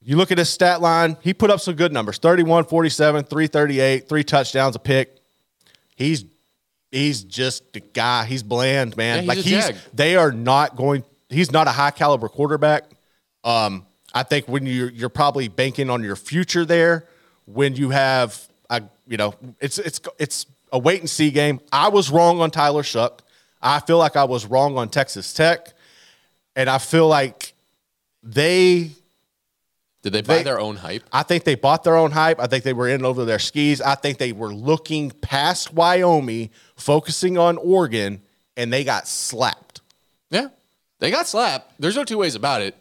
[0.00, 4.08] You look at his stat line, he put up some good numbers 31, 47, 338,
[4.08, 5.14] three touchdowns, a pick.
[5.94, 6.24] He's
[6.90, 8.24] he's just the guy.
[8.24, 9.16] He's bland, man.
[9.16, 9.76] Yeah, he's like he's jag.
[9.92, 12.84] they are not going he's not a high caliber quarterback.
[13.44, 17.06] Um, I think when you you're probably banking on your future there,
[17.44, 21.60] when you have a you know, it's it's it's a wait and see game.
[21.70, 23.18] I was wrong on Tyler Shough.
[23.60, 25.72] I feel like I was wrong on Texas Tech.
[26.56, 27.54] And I feel like
[28.22, 28.90] they
[30.02, 31.02] Did they buy They- their own hype?
[31.12, 32.40] I think they bought their own hype.
[32.40, 33.80] I think they were in over their skis.
[33.80, 38.22] I think they were looking past Wyoming, focusing on Oregon,
[38.56, 39.80] and they got slapped.
[40.30, 40.48] Yeah.
[41.00, 41.74] They got slapped.
[41.80, 42.76] There's no two ways about it.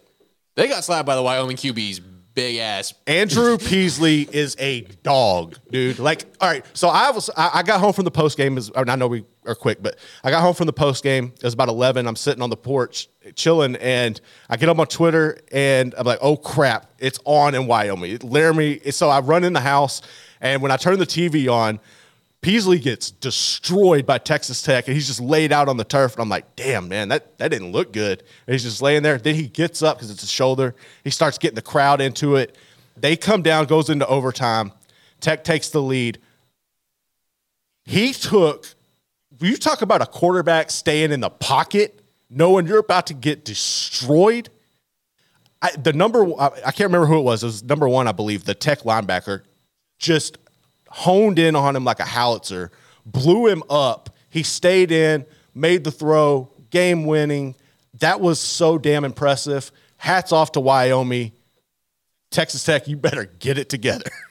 [0.56, 2.94] They got slapped by the Wyoming QB's big ass.
[3.06, 6.00] Andrew Peasley is a dog, dude.
[6.00, 6.66] Like, all right.
[6.74, 8.58] So I was, I, I got home from the post game.
[8.76, 11.34] And I know we are quick, but I got home from the post game.
[11.36, 12.08] It was about eleven.
[12.08, 16.38] I'm sitting on the porch chilling, and I get on Twitter, and I'm like, oh
[16.38, 18.20] crap, it's on in Wyoming.
[18.24, 18.80] Laramie.
[18.92, 20.02] So I run in the house,
[20.42, 21.80] and when I turn the TV on.
[22.40, 26.14] Peasley gets destroyed by Texas Tech, and he's just laid out on the turf.
[26.14, 28.20] And I'm like, damn, man, that, that didn't look good.
[28.46, 29.18] And he's just laying there.
[29.18, 30.76] Then he gets up because it's his shoulder.
[31.04, 32.56] He starts getting the crowd into it.
[32.96, 34.72] They come down, goes into overtime.
[35.20, 36.20] Tech takes the lead.
[37.84, 38.76] He took,
[39.40, 44.50] you talk about a quarterback staying in the pocket, knowing you're about to get destroyed.
[45.62, 47.44] I, the number, I, I can't remember who it was.
[47.44, 49.44] It was number one, I believe, the Tech linebacker
[50.00, 50.38] just
[50.90, 52.72] honed in on him like a howitzer,
[53.06, 54.16] blew him up.
[54.30, 57.56] He stayed in, made the throw, game winning.
[58.00, 59.72] That was so damn impressive.
[59.98, 61.32] Hats off to Wyoming.
[62.30, 64.12] Texas Tech, you better get it together.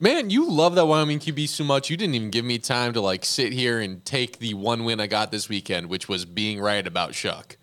[0.00, 1.90] Man, you love that Wyoming QB so much.
[1.90, 5.00] You didn't even give me time to like sit here and take the one win
[5.00, 7.56] I got this weekend, which was being right about Shough.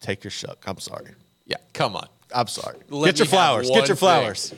[0.00, 0.62] Take your shuck.
[0.66, 1.12] I'm sorry.
[1.46, 2.06] Yeah, come on.
[2.32, 2.78] I'm sorry.
[2.90, 3.68] Let get your flowers.
[3.68, 3.96] Get your thing.
[3.96, 4.54] flowers.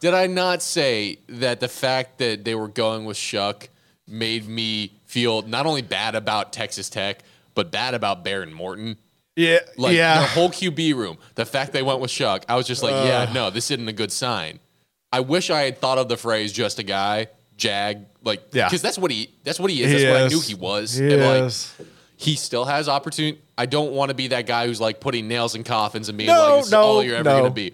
[0.00, 3.68] Did I not say that the fact that they were going with Shough
[4.06, 7.22] made me feel not only bad about Texas Tech,
[7.54, 8.96] but bad about Behren Morton?
[9.34, 9.58] Yeah.
[9.76, 10.20] Like yeah.
[10.20, 13.30] their whole QB room, the fact they went with Shough, I was just like, yeah,
[13.34, 14.58] no, this isn't a good sign.
[15.12, 18.66] I wish I had thought of the phrase "just a guy," Jag, like, Yeah.
[18.66, 19.90] because that's what he, that's what he is.
[19.90, 20.94] He that's what I knew he was.
[20.94, 21.72] He and like, is.
[22.16, 23.40] he still has opportunity.
[23.56, 26.28] I don't want to be that guy who's like putting nails in coffins and being
[26.28, 27.38] No, like, "This is no, all you're ever no.
[27.40, 27.72] going to be."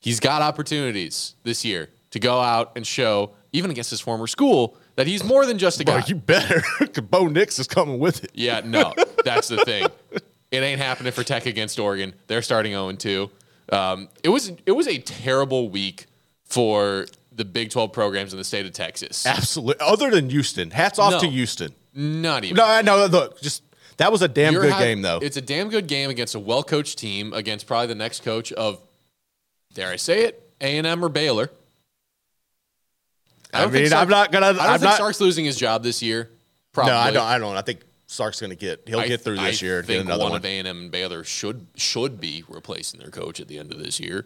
[0.00, 4.76] He's got opportunities this year to go out and show, even against his former school,
[4.96, 6.04] that he's more than just a Bro, guy.
[6.08, 6.62] you better.
[7.02, 8.32] Bo Nix is coming with it.
[8.34, 8.92] Yeah, no,
[9.24, 9.86] that's the thing.
[10.50, 12.14] It ain't happening for Tech against Oregon.
[12.26, 13.30] They're starting 0 2.
[13.70, 16.06] Um, it was it was a terrible week
[16.52, 19.24] for the Big 12 programs in the state of Texas.
[19.26, 19.84] Absolutely.
[19.84, 20.70] Other than Houston.
[20.70, 21.20] Hats off No.
[21.20, 21.72] to Houston.
[21.94, 22.56] Not even.
[22.56, 23.06] No, I know.
[23.06, 23.62] Look, just
[23.96, 25.18] that was a damn You're good ha- game, though.
[25.22, 28.52] It's a damn good game against a well coached team against probably the next coach
[28.52, 28.80] of,
[29.74, 31.50] dare I say it, A and M or Baylor.
[33.54, 35.82] I think mean, I'm not gonna- I don't I'm think not- Sark's losing his job
[35.82, 36.30] this year.
[36.72, 36.92] Probably.
[36.92, 37.26] No, I don't.
[37.26, 37.56] I don't.
[37.56, 38.82] I think Sark's going to get.
[38.86, 39.82] He'll I- get through this I year.
[39.82, 40.38] think another one, one.
[40.40, 43.72] of A and M and Baylor should should be replacing their coach at the end
[43.72, 44.24] of this year.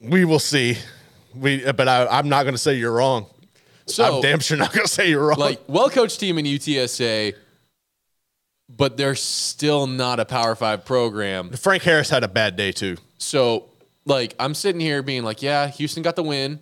[0.00, 0.78] We will see.
[1.34, 3.26] We, but I, I'm not going to say you're wrong.
[3.86, 5.38] So I'm damn sure not going to say you're wrong.
[5.38, 7.34] like well coached team in UTSA,
[8.68, 11.50] but they're still not a Power Five program.
[11.52, 12.96] Frank Harris had a bad day too.
[13.18, 13.64] So
[14.04, 16.60] like I'm sitting here being like, yeah, Houston got the win,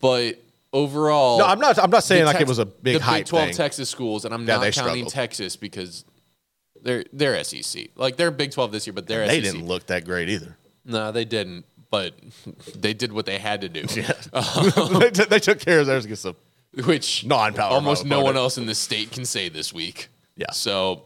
[0.00, 1.78] but overall, No, I'm not.
[1.78, 3.56] I'm not saying like it was a big the hype Big Twelve thing.
[3.56, 5.08] Texas schools, and I'm Yeah, not counting struggled.
[5.12, 6.04] Texas because
[6.82, 7.88] they're they're SEC.
[7.96, 9.52] Like they're Big Twelve this year, but they're they SEC.
[9.52, 10.56] didn't look that great either.
[10.84, 11.64] No, they didn't.
[11.90, 12.14] But
[12.76, 13.80] they did what they had to do,
[14.32, 16.36] um, they, t- they took care of theirs against them.
[16.84, 20.08] which Non-power almost no one else in the state can say this week.
[20.36, 20.50] Yeah.
[20.52, 21.04] So,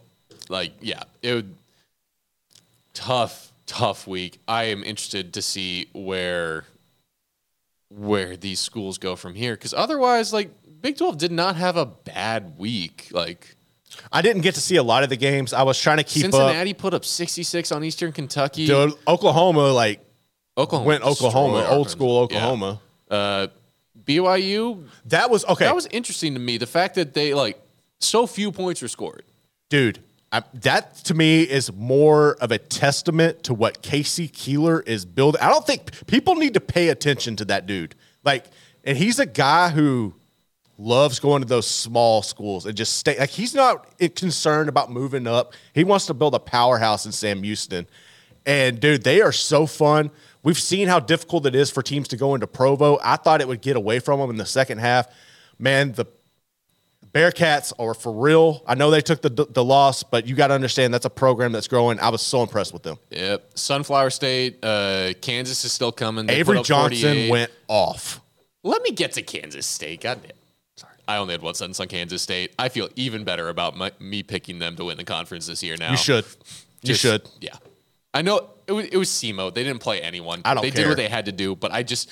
[0.49, 1.55] like, yeah, it would
[2.93, 4.39] tough, tough week.
[4.47, 6.65] I am interested to see where
[7.89, 11.85] where these schools go from here because otherwise, like, Big Twelve did not have a
[11.85, 13.07] bad week.
[13.11, 13.55] Like,
[14.11, 15.53] I didn't get to see a lot of the games.
[15.53, 16.31] I was trying to keep up.
[16.31, 18.67] Cincinnati put up sixty six on Eastern Kentucky.
[18.67, 20.05] Dude, Oklahoma like
[20.57, 22.39] Oklahoma went Oklahoma, old school Arkansas.
[22.39, 22.51] Yeah.
[22.51, 22.81] Oklahoma.
[23.09, 23.47] Uh,
[24.05, 25.65] BYU That was okay.
[25.65, 26.57] That was interesting to me.
[26.57, 27.61] The fact that they like
[27.99, 29.23] so few points were scored.
[29.69, 29.99] dude.
[30.31, 34.27] I, that to me is more of a testament to what K.C.
[34.29, 35.39] Keeler is building.
[35.39, 37.93] I don't think people need to pay attention to that dude.
[38.23, 38.45] Like,
[38.83, 40.15] and he's a guy who
[40.79, 43.15] loves going to those small schools and just stay.
[43.19, 45.53] Like, he's not concerned about moving up.
[45.71, 47.85] He wants to build a powerhouse in Sam Houston.
[48.43, 50.09] And dude, they are so fun.
[50.43, 52.99] We've seen how difficult it is for teams to go into Provo.
[53.03, 55.07] I thought it would get away from them in the second half.
[55.57, 56.05] Man, the
[57.13, 58.63] Bearcats are for real.
[58.67, 61.51] I know they took the the loss, but you got to understand that's a program
[61.51, 61.99] that's growing.
[61.99, 62.97] I was so impressed with them.
[63.11, 63.51] Yep.
[63.55, 66.25] Sunflower State, uh, Kansas is still coming.
[66.25, 68.19] They Avery Johnson went off.
[68.63, 70.01] Let me get to Kansas State.
[70.01, 70.31] God damn.
[70.75, 70.93] Sorry.
[71.07, 72.55] I only had one sentence on Kansas State.
[72.57, 75.75] I feel even better about my, me picking them to win the conference this year
[75.77, 75.91] now.
[75.91, 76.25] You should.
[76.81, 77.29] You should.
[77.39, 77.57] Yeah.
[78.13, 79.53] I know it was, it was SEMO.
[79.53, 80.41] They didn't play anyone.
[80.45, 80.83] I don't They care.
[80.83, 82.09] did what they had to do, but I just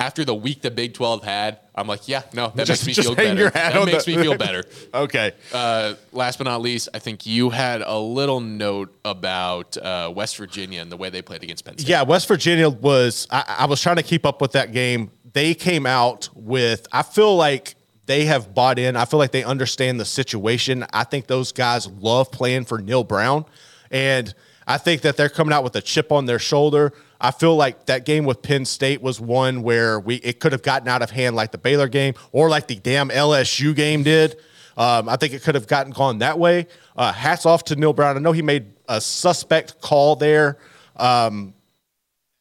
[0.00, 3.04] after the week the Big 12 had, I'm like, yeah, no, that Just- makes me
[3.04, 3.48] feel better.
[3.50, 4.64] that makes the- me feel better.
[4.92, 5.30] Okay.
[5.52, 10.36] Uh, last but not least, I think you had a little note about uh, West
[10.36, 11.88] Virginia and the way they played against Penn State.
[11.88, 13.28] Yeah, West Virginia was.
[13.30, 15.12] I, I was trying to keep up with that game.
[15.32, 16.88] They came out with.
[16.92, 18.96] I feel like they have bought in.
[18.96, 20.84] I feel like they understand the situation.
[20.92, 23.44] I think those guys love playing for Neal Brown,
[23.92, 24.34] and
[24.66, 26.92] I think that they're coming out with a chip on their shoulder.
[27.20, 30.62] I feel like that game with Penn State was one where we it could have
[30.62, 34.36] gotten out of hand, like the Baylor game or like the damn LSU game did.
[34.76, 36.66] Um, I think it could have gotten gone that way.
[36.96, 38.16] Uh, hats off to Neal Brown.
[38.16, 40.58] I know he made a suspect call there.
[40.96, 41.54] Um,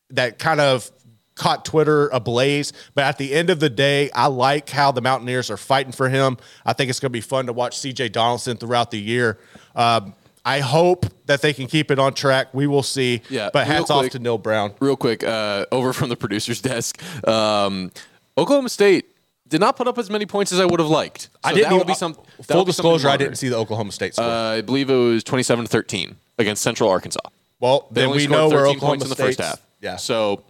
[0.10, 0.92] that kind of
[1.36, 2.74] caught Twitter ablaze.
[2.94, 6.10] But at the end of the day, I like how the Mountaineers are fighting for
[6.10, 6.38] him.
[6.66, 9.40] I think it's going to be fun to watch CJ Donaldson throughout the year.
[9.76, 10.14] Um,
[10.46, 12.54] I hope that they can keep it on track.
[12.54, 13.22] We will see.
[13.30, 14.74] Yeah, But hats off to Neal Brown.
[14.80, 17.92] Real quick, uh, over from the producer's desk, um,
[18.38, 19.06] Oklahoma State
[19.48, 21.24] did not put up as many points as I would have liked.
[21.24, 22.18] So I didn't even, be some.
[22.42, 24.26] full disclosure, I didn't see the Oklahoma State score.
[24.26, 27.20] Uh, I believe it was 27 13 against Central Arkansas.
[27.60, 29.62] well, They then we know 13 where Oklahoma points in the first half.
[29.80, 29.96] Yeah.
[29.98, 30.44] So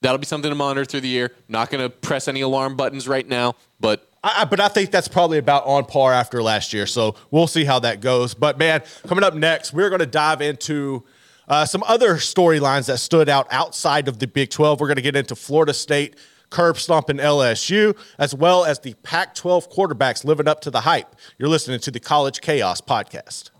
[0.00, 1.32] that'll be something to monitor through the year.
[1.48, 5.08] Not going to press any alarm buttons right now, but I- but I think that's
[5.08, 6.86] probably about on par after last year.
[6.86, 8.34] So we'll see how that goes.
[8.34, 11.04] But man, coming up next, we're going to dive into
[11.46, 14.80] uh, some other storylines that stood out outside of the Big 12.
[14.80, 16.16] We're going to get into Florida State
[16.50, 21.14] curb stomping LSU, as well as the Pac 12 quarterbacks living up to the hype.
[21.38, 23.50] You're listening to the College Chaos Podcast.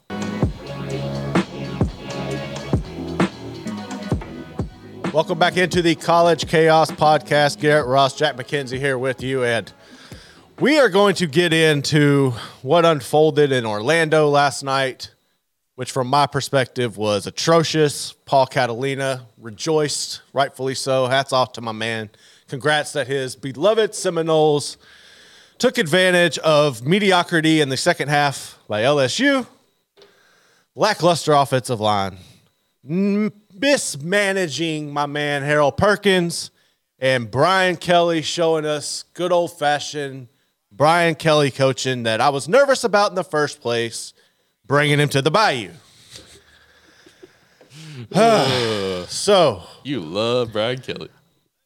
[5.13, 7.59] Welcome back into the College Chaos Podcast.
[7.61, 9.43] Garrett Ross, Jack McKenzie here with you.
[9.43, 9.73] And
[10.61, 15.15] we are going to get into what unfolded in Orlando last night,
[15.77, 18.13] which, from my perspective, was atrocious.
[18.25, 21.07] Paul Catalina rejoiced, rightfully so.
[21.07, 22.11] Hats off to my man.
[22.49, 24.79] Congrats that his beloved Seminoles
[25.59, 29.47] took advantage of mediocrity in the second half by LSU.
[30.75, 32.17] Lackluster offensive line,
[32.83, 36.51] mismanaging my man Harold Perkins,
[36.99, 40.27] and Brian Kelly showing us good old fashioned
[40.79, 44.15] Brian Kelly coaching that I was nervous about in the first place,
[44.65, 45.73] bringing him to the Bayou.
[49.09, 51.09] so you love Brian Kelly.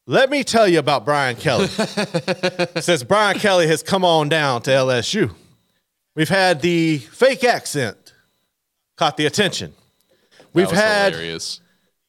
[0.07, 1.67] let me tell you about Brian Kelly.
[2.81, 5.31] Since Brian Kelly has come on down to LSU,
[6.15, 8.15] we've had the fake accent
[8.97, 9.73] caught the attention.
[10.53, 11.61] We've had hilarious.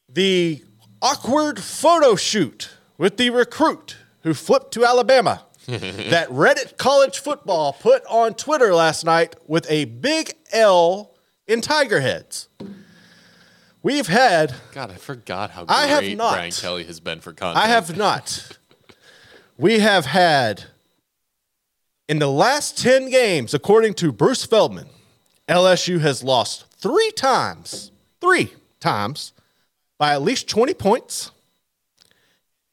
[0.08, 0.64] the
[1.02, 5.44] awkward photo shoot with the recruit who flipped to Alabama.
[5.66, 11.14] That Reddit college football put on Twitter last night with a big L
[11.46, 12.48] in Tiger heads.
[13.82, 16.32] We've had, God, I forgot how great I have not.
[16.34, 17.62] Brian Kelly has been for content.
[17.62, 18.58] I have not.
[19.58, 20.64] We have had,
[22.08, 24.88] in the last 10 games, according to Bruce Feldman,
[25.48, 29.34] LSU has lost three times, three times,
[29.98, 31.30] by at least 20 points,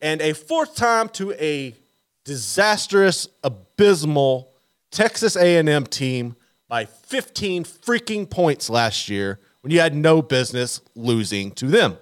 [0.01, 1.75] and a fourth time to a
[2.23, 4.51] disastrous, abysmal
[4.91, 6.35] Texas A&M team
[6.67, 11.97] by 15 freaking points last year when you had no business losing to them.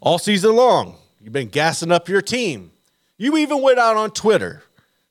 [0.00, 2.72] All season long, you've been gassing up your team.
[3.18, 4.62] You even went out on Twitter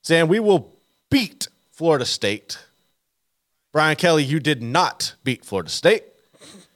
[0.01, 0.73] saying we will
[1.09, 2.59] beat Florida State.
[3.71, 6.03] Brian Kelly, you did not beat Florida State.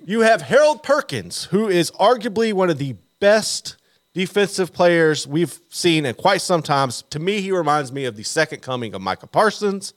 [0.06, 3.76] You have Harold Perkins, who is arguably one of the best
[4.14, 6.90] defensive players we've seen in quite some time.
[7.10, 9.94] To me, he reminds me of the second coming of Micah Parsons.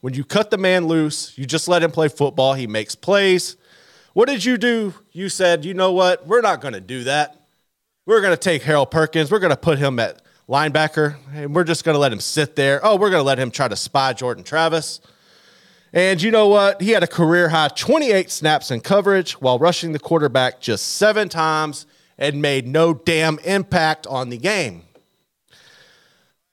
[0.00, 3.56] When you cut the man loose, you just let him play football, he makes plays.
[4.12, 4.94] What did you do?
[5.12, 6.26] You said, you know what?
[6.26, 7.46] We're not going to do that.
[8.06, 9.30] We're going to take Harold Perkins.
[9.30, 12.54] We're going to put him at linebacker, and we're just going to let him sit
[12.56, 12.80] there.
[12.84, 15.00] Oh, we're going to let him try to spy Jordan Travis.
[15.92, 16.80] And you know what?
[16.80, 21.28] He had a career high 28 snaps in coverage while rushing the quarterback just seven
[21.28, 21.86] times
[22.18, 24.82] and made no damn impact on the game.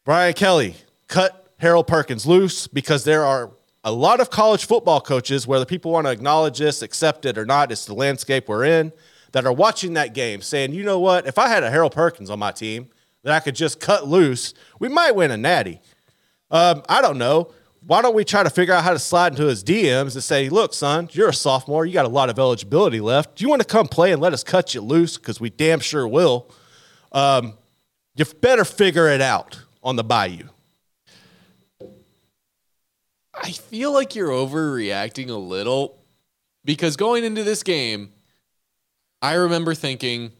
[0.05, 0.75] Brian Kelly
[1.07, 3.51] cut Harold Perkins loose because there are
[3.83, 7.45] a lot of college football coaches, whether people want to acknowledge this, accept it or
[7.45, 8.91] not, it's the landscape we're in,
[9.31, 11.27] that are watching that game saying, you know what?
[11.27, 12.89] If I had a Harold Perkins on my team
[13.23, 15.81] that I could just cut loose, we might win a natty.
[16.51, 17.51] Um, I don't know.
[17.85, 20.47] Why don't we try to figure out how to slide into his DMs and say,
[20.47, 21.85] look, son, you're a sophomore.
[21.85, 23.35] You got a lot of eligibility left.
[23.35, 25.17] Do you want to come play and let us cut you loose?
[25.17, 26.49] Because we damn sure will.
[27.11, 27.57] Um,
[28.15, 30.47] you better figure it out on the bayou.
[33.33, 35.99] I feel like you're overreacting a little
[36.63, 38.13] because going into this game,
[39.21, 40.31] I remember thinking,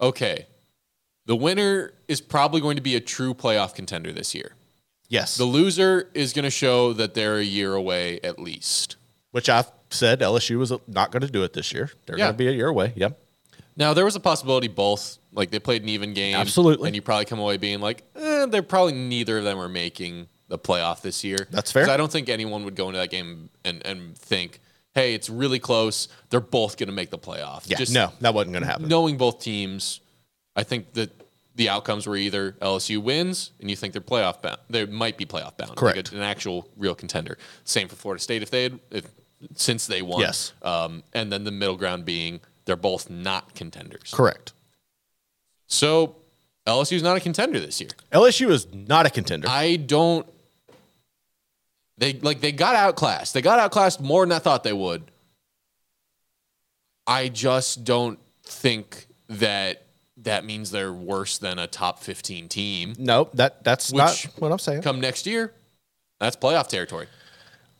[0.00, 0.46] okay,
[1.26, 4.54] the winner is probably going to be a true playoff contender this year.
[5.12, 5.36] Yes.
[5.36, 8.96] The loser is going to show that they're a year away at least.
[9.30, 11.90] Which I've said LSU was not going to do it this year.
[12.06, 12.24] They're Yeah.
[12.26, 12.92] going to be a year away.
[12.96, 13.18] Yep.
[13.76, 16.88] Now there was a possibility both like they played an even game, Absolutely.
[16.88, 20.28] and you probably come away being like, eh, they're probably neither of them are making
[20.48, 21.46] the playoff this year.
[21.50, 21.88] That's fair.
[21.88, 24.60] I don't think anyone would go into that game and and think,
[24.94, 26.08] hey, it's really close.
[26.30, 27.62] They're both going to make the playoff.
[27.66, 27.78] Yeah.
[27.78, 28.88] Just no, that wasn't going to happen.
[28.88, 30.00] knowing both teams,
[30.56, 31.10] I think that
[31.54, 34.58] the outcomes were either LSU wins and you think they're playoff bound.
[34.70, 35.76] They might be playoff bound.
[35.76, 35.96] Correct.
[35.96, 37.36] Like a- an actual real contender.
[37.64, 39.06] Same for Florida State if they had if
[39.54, 40.20] since they won.
[40.20, 40.52] Yes.
[40.62, 44.12] Um, and then the middle ground being they're both not contenders.
[44.14, 44.52] Correct.
[45.66, 46.16] So
[46.66, 47.90] LSU is not a contender this year.
[48.12, 49.48] LSU is not a contender.
[49.50, 50.26] I don't.
[51.98, 53.34] They like they got outclassed.
[53.34, 55.04] They got outclassed more than I thought they would.
[57.06, 59.86] I just don't think that
[60.22, 62.94] that means they're worse than a top fifteen team.
[62.98, 64.82] no, that that's not what I'm saying.
[64.82, 65.52] Come next year,
[66.20, 67.06] that's playoff territory.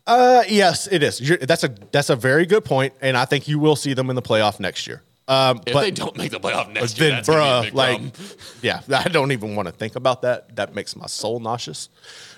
[0.07, 1.21] Uh, yes, it is.
[1.21, 4.11] You're, that's a that's a very good point, and I think you will see them
[4.11, 5.03] in the playoff next year.
[5.29, 7.73] Um, If but they don't make the playoff next year, then, that's be a bruh,
[7.73, 8.13] like, problem.
[8.63, 10.57] yeah, I don't even want to think about that.
[10.57, 11.89] That makes my soul nauseous.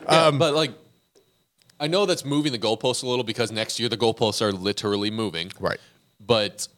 [0.03, 0.73] Yeah, Um, but like,
[1.81, 5.11] I know that's moving the goalposts a little because next year the goalposts are literally
[5.11, 5.51] moving.
[5.59, 5.79] Right.
[6.21, 6.69] but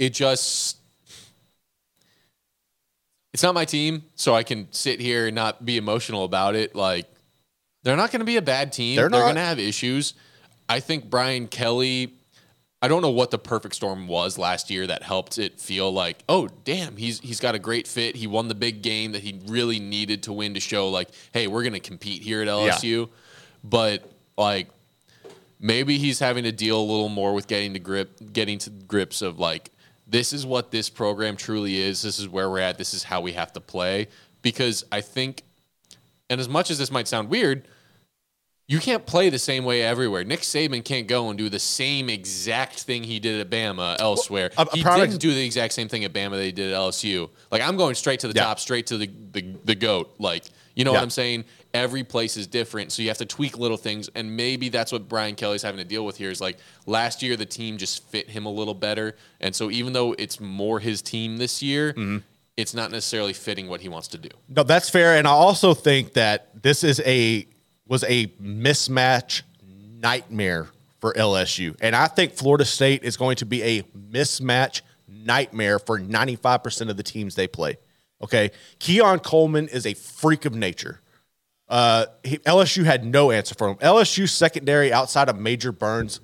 [0.00, 0.78] it just
[3.32, 6.74] it's not my team so i can sit here and not be emotional about it.
[6.74, 7.06] Like
[7.82, 8.96] they're not going to be a bad team.
[8.96, 9.24] They're they're, not.
[9.24, 10.14] going to have issues.
[10.68, 12.14] I think brian kelly
[12.80, 16.22] i don't know what the perfect storm was last year that helped it feel like
[16.28, 18.16] oh damn he's he's got a great fit.
[18.16, 21.46] He won the big game that he really needed to win to show like hey
[21.46, 23.08] we're going to compete here at lsu
[23.64, 24.68] but like
[25.60, 29.22] maybe he's having to deal a little more with getting to grip getting to grips
[29.22, 29.70] of like
[30.12, 33.20] this is what this program truly is this is where we're at this is how
[33.20, 34.06] we have to play
[34.42, 35.42] because i think
[36.30, 37.66] and as much as this might sound weird
[38.68, 40.24] you can't play the same way everywhere.
[40.24, 44.50] Nick Saban can't go and do the same exact thing he did at Bama elsewhere.
[44.56, 46.78] a he product- didn't do the exact same thing at Bama that he did at
[46.78, 47.28] LSU.
[47.50, 48.44] Like I'm going straight to the Yeah.
[48.44, 50.14] top, straight to the, the the goat.
[50.18, 50.44] Like
[50.74, 50.98] you know Yeah.
[50.98, 51.44] what I'm saying?
[51.74, 55.08] Every place is different, so you have to tweak little things, and maybe that's what
[55.08, 56.30] Brian Kelly's having to deal with here.
[56.30, 59.94] Is like last year the team just fit him a little better, and so even
[59.94, 62.18] though it's more his team this year, Mm-hmm.
[62.58, 64.28] it's not necessarily fitting what he wants to do.
[64.50, 67.46] No, that's fair, and I also think that this is a
[67.88, 69.42] was a mismatch
[70.00, 70.68] nightmare
[71.00, 75.98] for LSU, and I think Florida State is going to be a mismatch nightmare for
[75.98, 77.78] ninety five percent of the teams they play.
[78.22, 81.00] Okay, Keon Coleman is a freak of nature.
[81.72, 83.76] Uh, he, LSU had no answer for him.
[83.76, 86.20] LSU secondary outside of Major Burns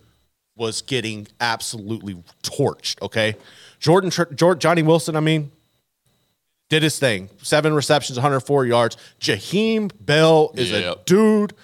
[0.57, 3.01] was getting absolutely torched.
[3.01, 3.35] Okay,
[3.81, 5.17] Jordan, Jordan Johnny Wilson.
[5.17, 5.51] I mean,
[6.69, 7.31] did his thing.
[7.43, 8.99] Seven receptions, 104 yards.
[9.21, 11.07] Jaheim Bell is a Yep.
[11.07, 11.55] dude.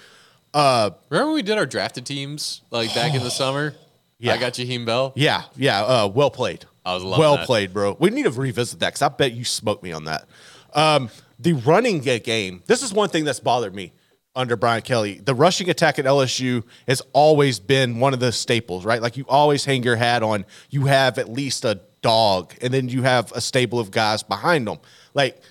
[0.55, 3.75] Remember when we did our drafted teams like back in the summer?
[4.17, 4.33] Yeah.
[4.33, 5.13] I got Jaheim Bell.
[5.15, 5.83] Yeah, yeah.
[5.83, 6.65] Uh, well played.
[6.83, 7.45] I was loving well that.
[7.45, 7.95] played, bro.
[7.99, 10.25] We need to revisit that because I bet you smoked me on that.
[10.73, 11.09] Um,
[11.39, 12.63] the running game.
[12.65, 13.93] This is one thing that's bothered me
[14.35, 15.19] under Brian Kelly.
[15.23, 19.01] The rushing attack at LSU has always been one of the staples, right?
[19.01, 20.45] Like you always hang your hat on.
[20.69, 24.67] You have at least a dog, and then you have a stable of guys behind
[24.67, 24.79] them.
[25.13, 25.41] Like,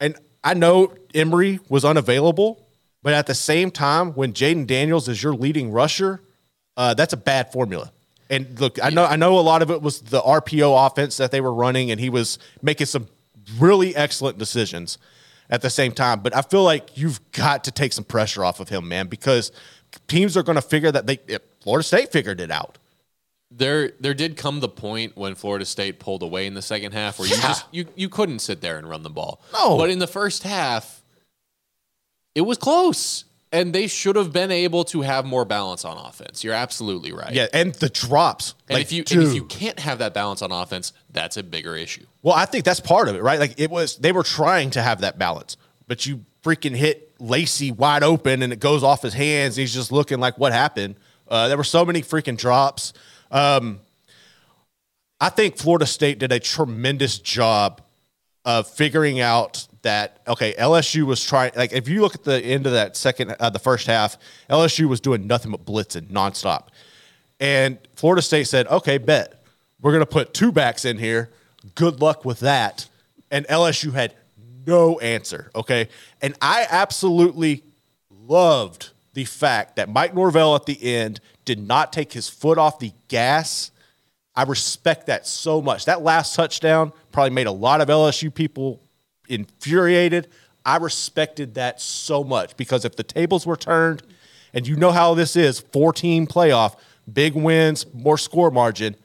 [0.00, 2.66] and I know Emery was unavailable,
[3.02, 6.20] but at the same time, when Jayden Daniels is your leading rusher,
[6.76, 7.90] uh, that's a bad formula.
[8.30, 11.30] And look, I know I know a lot of it was the RPO offense that
[11.30, 13.06] they were running, and he was making some
[13.58, 14.98] really excellent decisions
[15.50, 16.20] at the same time.
[16.20, 19.52] But I feel like you've got to take some pressure off of him, man, because
[20.08, 21.18] teams are going to figure that they
[21.60, 22.78] Florida State figured it out.
[23.50, 27.18] There, there did come the point when Florida State pulled away in the second half
[27.18, 29.40] where you just you you couldn't sit there and run the ball.
[29.52, 29.76] No.
[29.76, 31.02] but in the first half,
[32.34, 36.42] it was close, and they should have been able to have more balance on offense.
[36.42, 37.32] You're absolutely right.
[37.32, 38.54] Yeah, and the drops.
[38.68, 41.44] and like, if you and if you can't have that balance on offense, that's a
[41.44, 42.06] bigger issue.
[42.24, 43.38] Well, I think that's part of it, right?
[43.38, 47.70] Like it was they were trying to have that balance, but you freaking hit Lacy
[47.70, 49.56] wide open and it goes off his hands.
[49.56, 50.96] He's just looking like what happened.
[51.28, 52.94] Uh, there were so many freaking drops.
[53.30, 53.80] Um,
[55.20, 57.82] I think Florida State did a tremendous job
[58.46, 61.52] of figuring out that okay, LSU was trying.
[61.54, 64.16] Like if you look at the end of that second, uh, the first half,
[64.48, 66.68] LSU was doing nothing but blitzing nonstop,
[67.38, 69.44] and Florida State said, "Okay, bet
[69.82, 71.30] we're going to put two backs in here.
[71.74, 72.88] Good luck with that."
[73.30, 74.14] And LSU had
[74.66, 75.50] no answer.
[75.54, 75.88] Okay,
[76.22, 77.62] and I absolutely
[78.10, 82.78] loved the fact that Mike Norvell at the end did not take his foot off
[82.78, 83.70] the gas.
[84.34, 85.84] I respect that so much.
[85.84, 88.80] That last touchdown probably made a lot of LSU people
[89.28, 90.28] infuriated.
[90.66, 94.02] I respected that so much because if the tables were turned,
[94.52, 96.76] and you know how this is, four team playoff,
[97.12, 98.96] big wins, more score margin.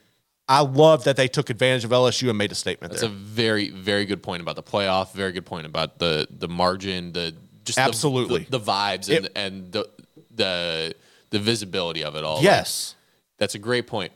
[0.49, 3.11] I love that they took advantage of LSU and made a statement That's there.
[3.11, 5.13] a very very good point about the playoff.
[5.13, 8.45] Very good point about the the margin, the just Absolutely.
[8.49, 9.87] the, the vibes and and the
[10.33, 10.95] the
[11.29, 12.37] the visibility of it all.
[12.37, 12.95] Like, yes.
[13.37, 14.11] That's a great point.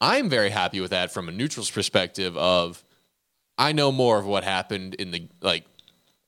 [0.00, 2.84] I'm very happy with that from a neutral's perspective of
[3.56, 5.64] I know more of what happened in the like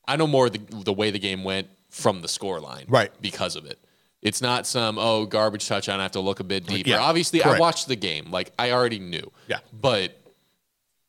[0.07, 2.85] I know more of the the way the game went from the score line.
[2.89, 3.11] Right.
[3.21, 3.79] Because of it.
[4.21, 6.89] It's not some oh garbage touchdown I have to look a bit deeper.
[6.91, 8.31] Yeah, Obviously I watched the game.
[8.31, 9.31] Like I already knew.
[9.47, 9.59] Yeah.
[9.73, 10.19] But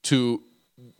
[0.04, 0.44] to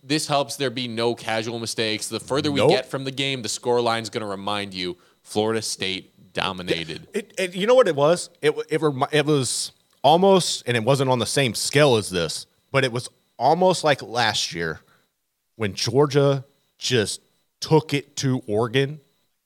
[0.02, 2.08] this helps there be no casual mistakes.
[2.08, 2.70] The further we Nope.
[2.70, 7.06] get from the game, the score line's going to remind you Florida State dominated.
[7.14, 8.30] It, it, you know what it was?
[8.42, 8.80] It it
[9.12, 13.08] it was almost, and it wasn't on the same scale as this, but it was
[13.38, 14.80] almost like last year
[15.56, 16.44] when Georgia
[16.78, 17.20] just
[17.60, 19.00] took it to Oregon,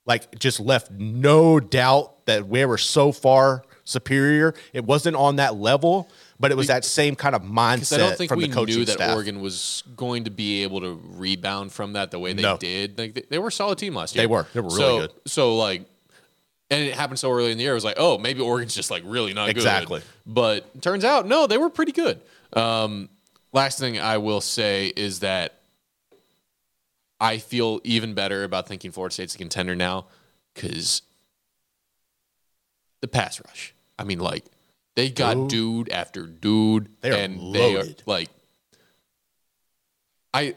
[0.07, 4.55] like just left no doubt that we were so far superior.
[4.73, 8.17] It wasn't on that level, but it was that same kind of mindset I don't
[8.17, 9.15] think from we the coaching knew that staff.
[9.15, 12.57] Oregon was going to be able to rebound from that the way they No.
[12.57, 12.99] did.
[12.99, 14.23] Like they, they were a solid team last year.
[14.23, 14.47] They were.
[14.55, 15.13] They were really so, good.
[15.27, 15.85] So like,
[16.71, 17.73] and it happened so early in the year.
[17.73, 20.01] It was like, oh, maybe Oregon's just like really not Exactly.
[20.01, 20.07] good.
[20.27, 22.21] But turns out, no, they were pretty good.
[22.55, 23.11] Um,
[23.53, 25.61] last thing I will say is that
[27.25, 30.05] I feel even better about thinking Florida State's a contender now
[30.53, 31.01] because
[33.01, 33.75] the pass rush.
[33.99, 34.45] I mean, like
[34.95, 38.29] they got dude after dude, They are and they are like.
[40.35, 40.57] I,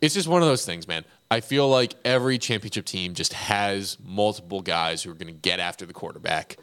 [0.00, 1.04] it's just one of those things, man.
[1.30, 5.60] I feel like every championship team just has multiple guys who are going to get
[5.60, 6.56] after the quarterback.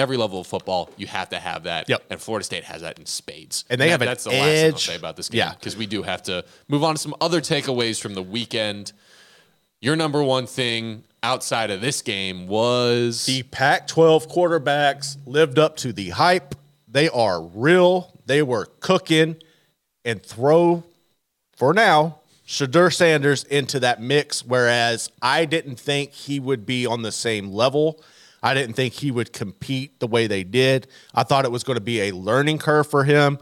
[0.00, 1.88] Every level of football, you have to have that.
[1.88, 2.04] Yep.
[2.10, 3.64] And Florida State has that in spades.
[3.68, 4.86] And they that- have an that's the last thing I'll edge.
[4.86, 5.38] say about this game.
[5.38, 5.52] Yeah.
[5.54, 8.92] Because we do have to move on to some other takeaways from the weekend.
[9.82, 15.76] Your number one thing outside of this game was The Pac 12 quarterbacks lived up
[15.78, 16.54] to the hype.
[16.88, 18.18] They are real.
[18.26, 19.36] They were cooking
[20.04, 20.82] and throw,
[21.56, 24.44] for now, Shedeur Sanders into that mix.
[24.44, 28.02] Whereas I didn't think he would be on the same level.
[28.42, 30.86] I didn't think he would compete the way they did.
[31.14, 33.38] I thought it was going to be a learning curve for him.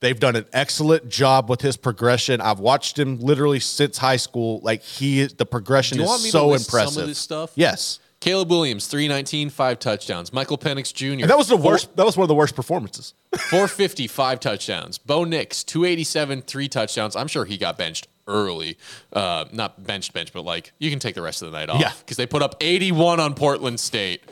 [0.00, 2.40] They've done an excellent job with his progression.
[2.40, 4.60] I've watched him literally since high school.
[4.62, 7.06] Like he, the progression is want me to so list some of impressive.
[7.08, 7.52] this stuff?
[7.56, 7.98] Yes.
[8.20, 10.32] Caleb Williams, 319, five touchdowns.
[10.32, 11.22] Michael Penix Jr.
[11.22, 11.96] And that was the four- worst.
[11.96, 13.14] That was one of the worst performances.
[13.36, 14.98] 450, five touchdowns.
[14.98, 17.14] Bo Nix, 287, three touchdowns.
[17.14, 18.78] I'm sure he got benched early.
[19.12, 21.80] Uh, not benched, bench, but like you can take the rest of the night off.
[21.80, 21.92] Yeah.
[21.98, 24.22] Because they put up 81 on Portland State.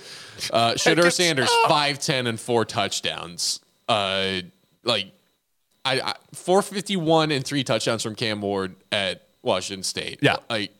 [0.52, 3.60] Uh, Shedeur Sanders, 5'10 and four touchdowns.
[3.88, 4.42] Uh,
[4.84, 5.10] like,
[5.84, 10.18] I, I 451 and three touchdowns from Cam Ward at Washington State.
[10.22, 10.36] Yeah.
[10.50, 10.72] Like,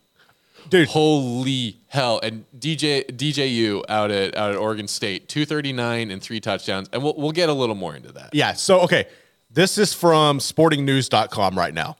[0.69, 2.19] Dude, Holy hell!
[2.21, 6.89] And DJ DJU out at out at Oregon State, two thirty nine and three touchdowns,
[6.91, 8.33] and we'll we'll get a little more into that.
[8.33, 8.51] Yeah.
[8.51, 9.07] So, okay.
[9.49, 11.95] This is from sportingnews.com right now.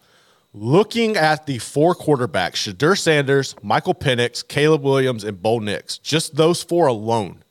[0.54, 6.36] Looking at the four quarterbacks, Shedeur Sanders, Michael Penix, Caleb Williams, and Bo Nix, just
[6.36, 7.43] those four alone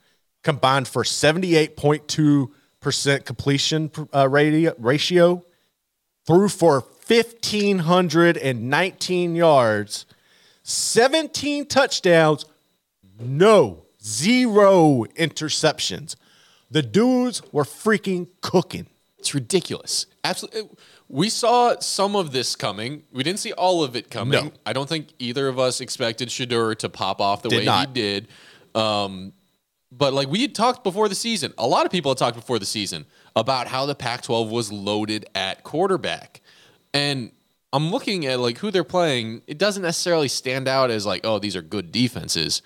[0.43, 5.43] combined for 78.2% completion uh, rati- ratio,
[6.25, 10.07] threw for 1,519 yards,
[10.63, 12.45] 17 touchdowns,
[13.19, 16.17] no, zero interceptions.
[16.71, 18.87] The dudes were freaking cooking.
[19.19, 20.07] It's ridiculous.
[20.23, 20.71] Absolutely.
[21.09, 23.05] We saw some of this coming.
[23.13, 24.47] We didn't see all of it coming.
[24.47, 24.53] No.
[24.65, 27.89] I don't think either of us expected Shedeur to pop off the Did way not.
[27.89, 28.29] he did.
[28.75, 29.33] Um,
[29.93, 32.59] but like we had talked before the season, a lot of people had talked before
[32.59, 36.41] the season about how the Pac-12 was loaded at quarterback,
[36.93, 37.31] and
[37.73, 39.43] I'm looking at like who they're playing.
[39.47, 42.63] It doesn't necessarily stand out as like, oh, these are good defenses,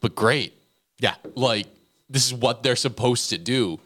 [0.00, 0.54] but great.
[0.98, 1.14] Yeah.
[1.34, 1.66] Like
[2.10, 3.80] this is what they're supposed to do.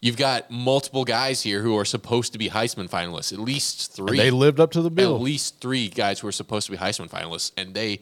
[0.00, 4.18] You've got multiple guys here who are supposed to be Heisman finalists, at least three.
[4.18, 5.16] They lived up to the bill.
[5.16, 8.00] at least three guys who are supposed to be Heisman finalists, and they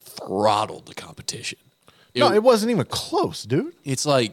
[0.00, 1.58] throttled the competition.
[2.14, 3.74] It- No, it wasn't even close, dude.
[3.84, 4.32] it's like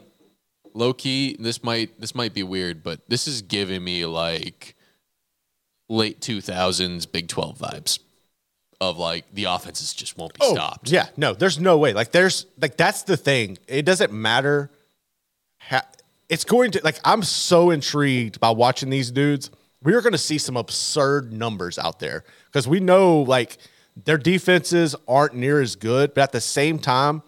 [0.74, 1.36] low key.
[1.40, 4.76] This might this might be weird, but this is giving me like
[5.88, 8.00] late two thousands Big Twelve vibes
[8.82, 10.90] of like the offenses just won't be oh, stopped.
[10.90, 11.94] Oh, Yeah, no, there's no way.
[11.94, 13.58] Like, there's like that's the thing.
[13.68, 14.72] It doesn't matter.
[15.60, 15.86] Ha-
[16.30, 17.00] it's going to like.
[17.04, 19.52] I'm so intrigued by watching these dudes.
[19.84, 23.58] We are going to see some absurd numbers out there because we know like
[24.04, 27.22] their defenses aren't near as good, but at the same time,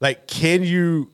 [0.00, 1.10] like, can you?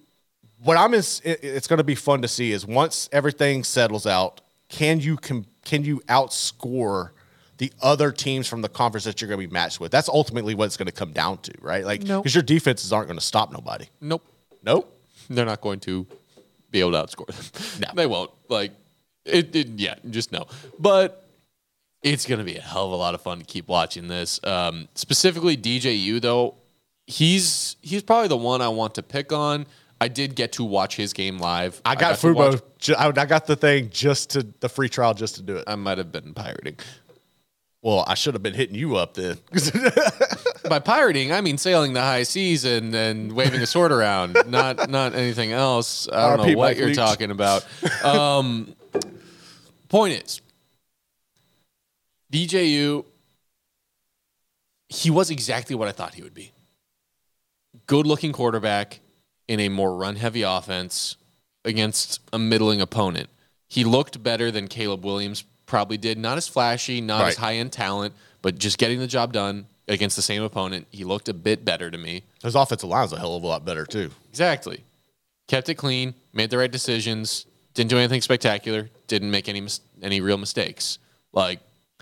[0.63, 4.41] What I'm is it's going to be fun to see is once everything settles out,
[4.69, 7.11] can you can can you outscore
[7.59, 9.91] the other teams from the conference that you're going to be matched with?
[9.91, 11.85] That's ultimately what it's going to come down to, right?
[11.85, 12.23] Like, Nope.
[12.25, 13.87] because your defenses aren't going to stop nobody.
[14.01, 14.25] Nope.
[14.63, 14.95] Nope.
[15.31, 16.07] they're not going to
[16.71, 17.81] be able to outscore them.
[17.83, 17.89] No.
[17.95, 18.31] They won't.
[18.49, 18.73] Like
[19.25, 20.47] it, it yeah, just no.
[20.79, 21.27] But
[22.03, 24.41] it's gonna be a hell of a lot of fun to keep watching this.
[24.45, 26.55] Um, specifically DJU though,
[27.07, 29.67] he's he's probably the one I want to pick on.
[30.03, 31.83] I did get to watch his game live.
[31.85, 32.35] I got, to Fubo.
[32.53, 35.57] watch- ju- I, I got the thing just to the free trial just to do
[35.57, 35.65] it.
[35.67, 36.79] I might have been pirating.
[37.83, 39.37] Well, I should have been hitting you up then.
[40.71, 44.89] By pirating, I mean sailing the high seas and, and waving a sword around, not
[44.89, 46.09] not anything else.
[46.09, 46.97] I don't RP know what Mike you're Leach.
[46.97, 47.67] talking about.
[48.05, 48.77] Um,
[49.89, 50.41] point is,
[52.33, 53.05] DJU,
[54.89, 56.53] he was exactly what I thought he would be.
[57.89, 59.01] Good looking quarterback
[59.49, 61.17] in a more run heavy offense
[61.65, 63.29] against a middling opponent.
[63.67, 66.17] He looked better than Caleb Williams probably did.
[66.17, 70.17] Not as flashy, not as high end talent, but just getting the job done against
[70.17, 70.87] the same opponent.
[70.91, 72.23] He looked a bit better to me.
[72.43, 74.11] His offensive line's a hell of a lot better too.
[74.31, 74.85] Exactly.
[75.49, 79.81] Kept it clean, made the right decisions, didn't do anything spectacular, didn't make any mis-
[80.01, 80.99] any real mistakes.
[81.33, 81.61] Like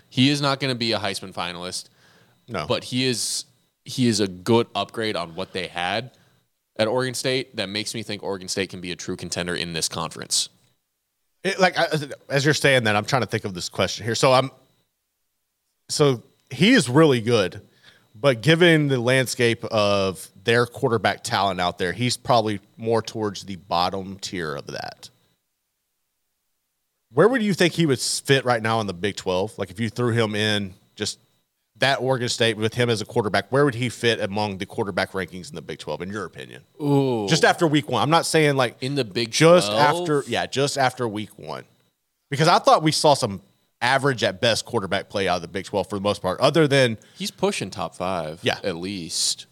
[0.09, 1.89] he is not going to be a Heisman finalist,
[2.47, 3.45] No, but he is
[3.83, 6.11] he is a good upgrade on what they had
[6.77, 9.73] at Oregon State that makes me think Oregon State can be a true contender in
[9.73, 10.49] this conference.
[11.43, 11.87] It, like I,
[12.29, 14.15] as you're saying that, I'm trying to think of this question here.
[14.15, 14.51] So I'm,
[15.87, 17.61] so he is really good,
[18.19, 23.55] but given the landscape of their quarterback talent out there, he's probably more towards the
[23.55, 25.09] bottom tier of that.
[27.11, 29.57] Where would you think he would fit right now in the Big 12?
[29.57, 31.19] Like if you threw him in just
[31.77, 35.13] that Oregon State with him as a quarterback, where would he fit among the quarterback
[35.13, 36.61] rankings in the Big 12, in your opinion?
[36.81, 38.03] Ooh, Just after week one.
[38.03, 40.01] I'm not saying like in the Big just 12?
[40.01, 41.63] after yeah just after week one
[42.29, 43.41] because i thought we saw some
[43.81, 46.67] average at best quarterback play out of the big 12 for the most part other
[46.67, 48.39] than he's pushing top five.
[48.43, 48.57] Yeah.
[48.63, 49.45] at least,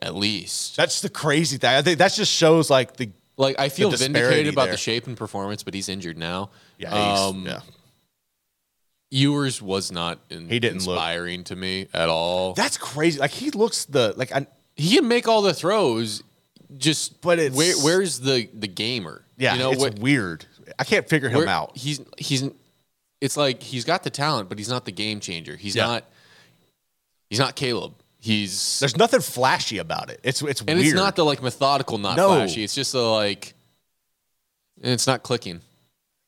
[0.00, 0.76] at least.
[0.76, 4.52] that's the crazy thing i think that just shows like the Like I feel vindicated
[4.52, 4.72] about there.
[4.74, 6.50] the shape and performance, but he's injured now.
[6.78, 7.60] yeah, Um, yeah.
[9.10, 12.54] Ewers was not in, He didn't look- inspiring to me at all.
[12.54, 14.46] that's crazy like he looks the like I,
[14.76, 16.22] he can make all the throws,
[16.76, 19.24] just But it's- where, where's the the gamer?
[19.38, 19.98] yeah you know it's what?
[19.98, 20.46] weird
[20.78, 22.44] i can't figure him where- out He's he's
[23.24, 25.56] it's like he's got the talent, but he's not the game changer.
[25.56, 25.86] He's Yeah.
[25.86, 26.04] not
[27.30, 27.94] he's not Caleb.
[28.20, 30.20] He's There's nothing flashy about it.
[30.22, 30.70] It's it's weird.
[30.70, 30.86] and weird.
[30.94, 32.28] it's not the like methodical, not No.
[32.28, 32.64] flashy.
[32.64, 33.54] It's just the like,
[34.82, 35.60] and it's not clicking.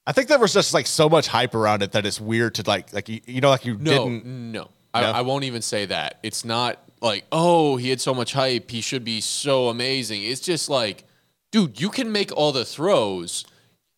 [0.07, 2.65] I think there was just like so much hype around it that it's weird to
[2.67, 4.53] like like you, you know like you No, didn't.
[4.53, 5.11] no, I, No?
[5.13, 6.19] I won't even say that.
[6.23, 8.71] It's not like, oh, he had so much hype.
[8.71, 10.23] He should be so amazing.
[10.23, 11.05] It's just like,
[11.53, 13.45] dude, you can make all the throws.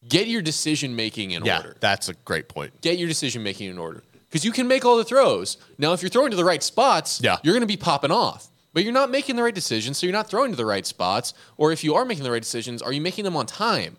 [0.07, 1.77] Get your decision making in Yeah, order.
[1.81, 2.81] that's a great point.
[2.81, 5.57] Get your decision making in order because you can make all the throws.
[5.79, 7.39] Now, if you're throwing to the right spots, Yeah.
[7.43, 8.47] you're going to be popping off.
[8.75, 11.35] But you're not making the right decisions, so you're not throwing to the right spots.
[11.57, 13.97] Or if you are making the right decisions, are you making them on time?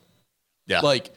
[0.67, 1.09] Yeah, Like,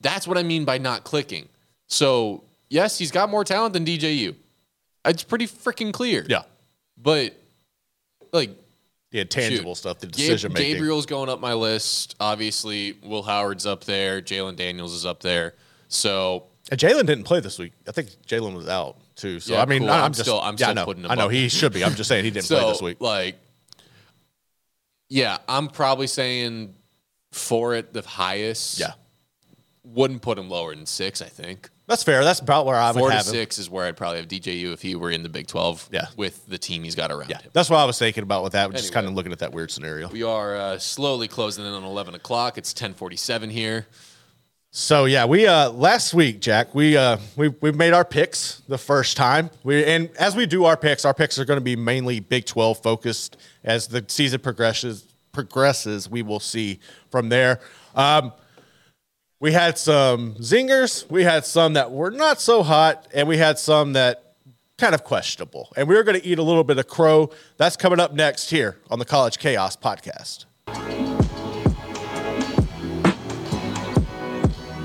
[0.00, 1.48] that's what I mean by not clicking.
[1.88, 4.36] So, yes, he's got more talent than DJU.
[5.04, 6.24] It's pretty freaking clear.
[6.28, 6.42] yeah,
[6.96, 7.34] But,
[8.32, 8.50] like,
[9.10, 10.74] the tangible shoot, stuff, the Gab- decision making.
[10.74, 12.16] Gabriel's going up my list.
[12.20, 14.20] Obviously, Will Howard's up there.
[14.20, 15.54] Jalon Daniels is up there.
[15.88, 17.72] So, uh, Jalon didn't play this week.
[17.88, 19.38] I think Jalon was out too.
[19.40, 19.90] So Yeah, I mean, cool.
[19.90, 21.30] I'm, I'm just still- I'm yeah, still know, putting him I know up.
[21.32, 21.84] he should be.
[21.84, 23.00] I'm just saying he didn't so play this week.
[23.00, 23.36] like,
[25.08, 26.74] yeah, I'm probably saying
[27.32, 28.78] four at the highest.
[28.80, 28.92] Yeah,
[29.84, 31.70] Wouldn't put him lower than six, I think.
[31.86, 32.24] That's fair.
[32.24, 33.32] That's about where I would Four to have him.
[33.32, 36.06] six is where I'd probably have DJU if he were in the Big 12 Yeah.
[36.16, 37.50] with the team he's got around Yeah, him.
[37.52, 38.70] that's what I was thinking about with that.
[38.72, 38.94] Just Anyway.
[38.94, 40.08] kind of looking at that weird scenario.
[40.08, 42.58] We are uh, slowly closing in on 11 o'clock.
[42.58, 43.86] It's 1047 here.
[44.72, 48.76] So yeah, we uh last week, Jack, we uh we we made our picks the
[48.76, 49.48] first time.
[49.62, 52.44] We and as we do our picks, our picks are going to be mainly Big
[52.44, 53.38] 12 focused.
[53.64, 56.78] As the season progresses progresses, we will see
[57.10, 57.60] from there.
[57.94, 58.32] Um
[59.38, 63.58] we had some zingers, we had some that were not so hot, and we had
[63.58, 64.34] some that
[64.78, 65.70] kind of questionable.
[65.76, 67.30] And we are going to eat a little bit of crow.
[67.58, 70.46] That's coming up next here on the College Chaos podcast.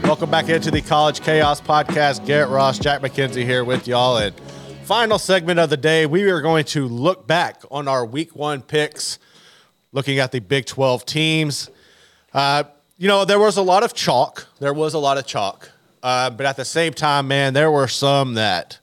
[0.04, 2.26] Welcome back into the College Chaos Podcast.
[2.26, 4.18] Garrett Ross, Jack McKenzie here with y'all.
[4.18, 4.36] And
[4.84, 8.62] final segment of the day, we are going to look back on our week one
[8.62, 9.18] picks,
[9.93, 11.70] looking at the Big 12 teams.
[12.34, 12.66] Uh,
[13.02, 14.47] you know, there was a lot of chalk.
[14.60, 15.72] There was a lot of chalk.
[16.04, 18.78] Uh, but at the same time, man, there were some that,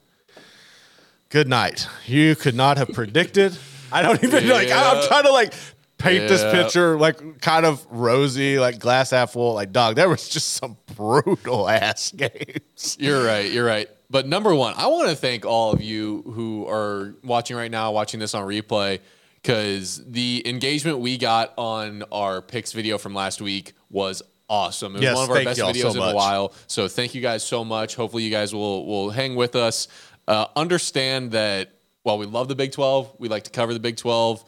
[1.29, 3.57] good night, you could not have predicted.
[3.93, 5.53] I don't even like, I'm trying to like
[5.97, 9.53] paint this picture like kind of rosy, like glass half full.
[9.53, 12.97] Like, dog, there was just some brutal ass games.
[12.99, 13.49] You're right.
[13.49, 13.87] You're right.
[14.09, 17.93] But number one, I want to thank all of you who are watching right now,
[17.93, 18.99] watching this on replay,
[19.41, 24.93] because the engagement we got on our picks video from last week was awesome.
[24.95, 26.53] It was Yes, one of our best videos so in a while.
[26.67, 27.95] So thank you guys so much.
[27.95, 29.87] Hopefully, you guys will will hang with us.
[30.27, 31.73] Uh, understand that
[32.03, 34.43] while we love the Big 12, we like to cover the Big 12.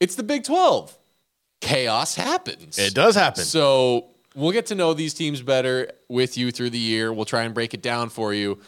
[0.00, 0.96] It's the Big 12.
[1.60, 2.78] Chaos happens.
[2.78, 3.44] It does happen.
[3.44, 7.12] So we'll get to know these teams better with you through the year.
[7.12, 8.58] We'll try and break it down for you.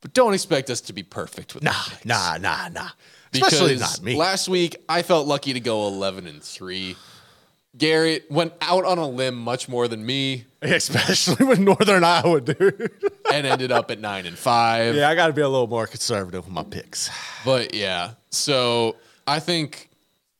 [0.00, 1.72] But don't expect us to be perfect with Nah,
[2.04, 2.88] nah, nah, nah.
[3.32, 4.16] Especially Because not me.
[4.16, 6.96] last week I felt lucky to go 11 and 3.
[7.76, 12.90] Garrett went out on a limb much more than me Especially with Northern Iowa, dude.
[13.32, 14.96] and ended up at 9 and 5.
[14.96, 17.10] yeah, I got to be a little more conservative with my picks.
[17.44, 18.96] But yeah, so
[19.26, 19.90] I think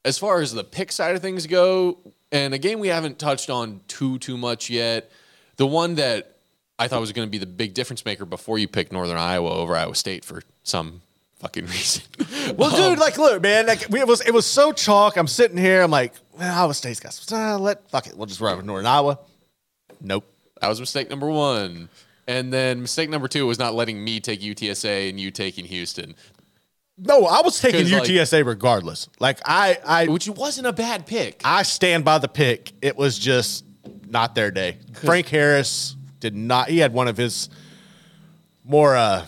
[0.04, 1.98] as far as the pick side of things go,
[2.32, 5.12] and a game we haven't touched on too too much yet,
[5.56, 6.38] the one that
[6.78, 9.50] I thought was going to be the big difference maker before you picked Northern Iowa
[9.50, 11.02] over Iowa State for some
[11.38, 12.02] fucking reason.
[12.56, 15.16] Well, dude, like, look, man, like, we, it was it was so chalk.
[15.16, 17.38] I'm sitting here, I'm like, Iowa State's got some.
[17.38, 19.18] Uh, let fuck it, we'll just run with Northern Iowa.
[20.00, 20.24] Nope.
[20.60, 21.88] that was mistake number one.
[22.28, 26.14] And then mistake number two was not letting me take UTSA and you taking Houston,
[26.98, 29.08] No, I was taking 'Cause, like- UTSA regardless.
[29.20, 31.40] Like, I I which wasn't a bad pick.
[31.44, 32.72] I stand by the pick.
[32.82, 33.64] It was just
[34.08, 34.78] not their day.
[34.94, 36.68] Frank Harris did not.
[36.68, 37.48] He had one of his
[38.64, 39.24] more uh,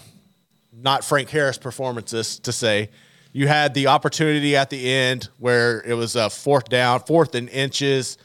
[0.72, 2.90] not Frank Harris performances to say.
[3.38, 7.48] You had the opportunity at the end where it was a fourth down, fourth and
[7.48, 8.18] inches.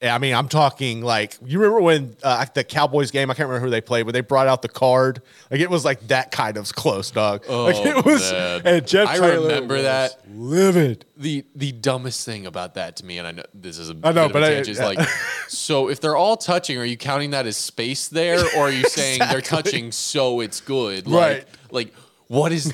[0.00, 3.30] I mean, I'm talking like you remember when uh, the Cowboys game?
[3.30, 5.20] I can't remember who they played, but they brought out the card.
[5.50, 7.46] Like it was like that kind of close, dog.
[7.50, 8.32] like it was.
[8.32, 8.76] Oh, man.
[8.76, 10.22] And Jeff I Traylor remember was that.
[10.30, 11.04] livid.
[11.18, 14.12] the the dumbest thing about that to me, and I know this is a I
[14.12, 14.86] know, but a I- is yeah.
[14.86, 15.00] like,
[15.48, 18.84] so if they're all touching, are you counting that as space there, or are you
[18.84, 21.06] saying they're touching so it's good?
[21.06, 21.44] Right.
[21.70, 21.94] Like, like
[22.28, 22.72] what is?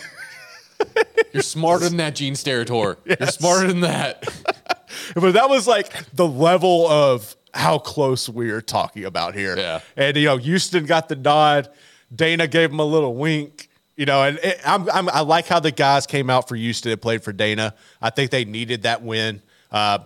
[1.33, 2.97] You're smarter than that, Gene Steratore.
[3.05, 4.25] You're smarter than that.
[5.15, 9.57] But that was like the level of how close we're talking about here.
[9.57, 9.81] Yeah.
[9.97, 11.69] And you know, Houston got the nod.
[12.15, 13.69] Dana gave him a little wink.
[13.97, 16.93] You know, and it, I'm, I'm I like how the guys came out for Houston
[16.93, 17.75] and played for Dana.
[18.01, 19.43] I think they needed that win.
[19.71, 19.99] Uh,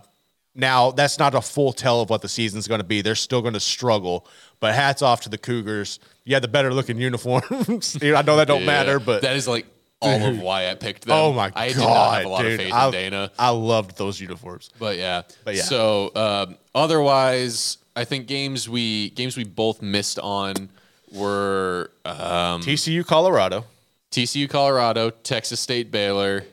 [0.55, 3.01] now that's not a full tell of what the season's going to be.
[3.01, 4.27] They're still going to struggle.
[4.59, 6.01] But hats off to the Cougars.
[6.25, 7.97] You had the better looking uniforms.
[8.03, 8.67] You know, I know that don't Yeah.
[8.67, 9.67] matter, but that is like
[10.03, 11.17] all of why I picked them.
[11.17, 12.53] Oh my I god, did not have a lot dude.
[12.53, 13.31] of faith I, in Dana.
[13.39, 14.71] I loved those uniforms.
[14.79, 15.23] But yeah.
[15.45, 15.63] But yeah.
[15.63, 20.71] So um, otherwise, I think games we games we both missed on
[21.13, 23.65] were um, TCU, Colorado.
[24.11, 26.45] TCU, Colorado, Texas State, Baylor,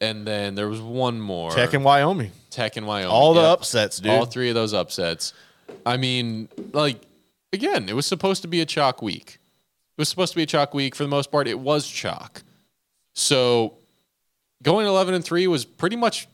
[0.00, 1.50] and then there was one more.
[1.52, 2.32] Tech and Wyoming.
[2.50, 3.10] Tech and Wyoming.
[3.10, 3.50] All the Yep.
[3.50, 4.10] upsets, dude.
[4.10, 5.32] All three of those upsets.
[5.86, 7.00] I mean, like
[7.52, 9.38] again, it was supposed to be a chalk week.
[9.96, 11.46] It was supposed to be a chalk week for the most part.
[11.46, 12.42] It was chalk.
[13.14, 13.74] So
[14.62, 16.28] going 11 and 3 was pretty much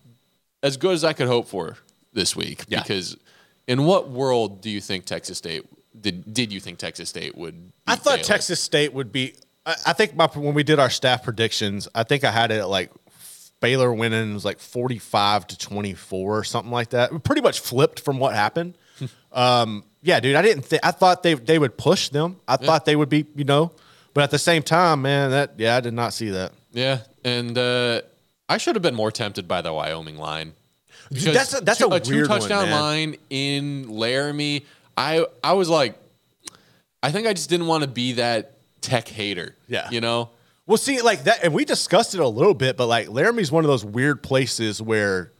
[0.63, 1.77] as good as I could hope for
[2.13, 2.83] this week Yeah.
[2.83, 3.17] because
[3.67, 5.65] in what world do you think Texas State
[5.99, 8.23] did did you think Texas State would I thought Baylor?
[8.25, 9.35] Texas State would be.
[9.67, 12.59] I, I think my when we did our staff predictions, I think I had it
[12.59, 12.91] at like
[13.61, 17.25] Baylor winning was like forty five to twenty four or something like that.
[17.25, 18.79] Pretty much flipped from what happened.
[19.33, 20.69] um, yeah, dude, I didn't.
[20.69, 22.37] Th- I thought they they would push them.
[22.47, 23.73] I thought they would be, you know,
[24.15, 26.53] but at the same time, man, that yeah, I did not see that.
[26.73, 28.03] Yeah, and uh,
[28.49, 30.53] I should have been more tempted by the Wyoming line.
[31.11, 34.67] Because that's a- that's two, a two weird one, touchdown line in Laramie.
[34.97, 35.99] I I was like,
[37.03, 39.55] I think I just didn't want to be that tech hater.
[39.69, 39.89] Yeah.
[39.91, 40.31] you know.
[40.67, 43.65] Well, see, like that, and we discussed it a little bit, but like Laramie's one
[43.65, 45.33] of those weird places where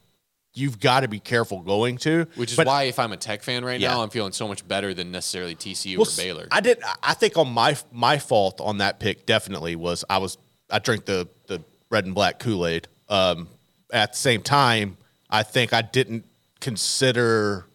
[0.55, 2.25] you've got to be careful going to.
[2.35, 3.89] Which is But- why, if I'm a Tech fan right Yeah.
[3.91, 6.47] now, I'm feeling so much better than necessarily TCU Well, or Baylor.
[6.51, 6.79] I did.
[7.03, 11.05] I think on my my fault on that pick definitely was I was I drink
[11.05, 12.87] the the red and black Kool Aid.
[13.07, 13.47] Um,
[13.91, 14.97] at the same time,
[15.29, 16.25] I think I didn't
[16.59, 17.65] consider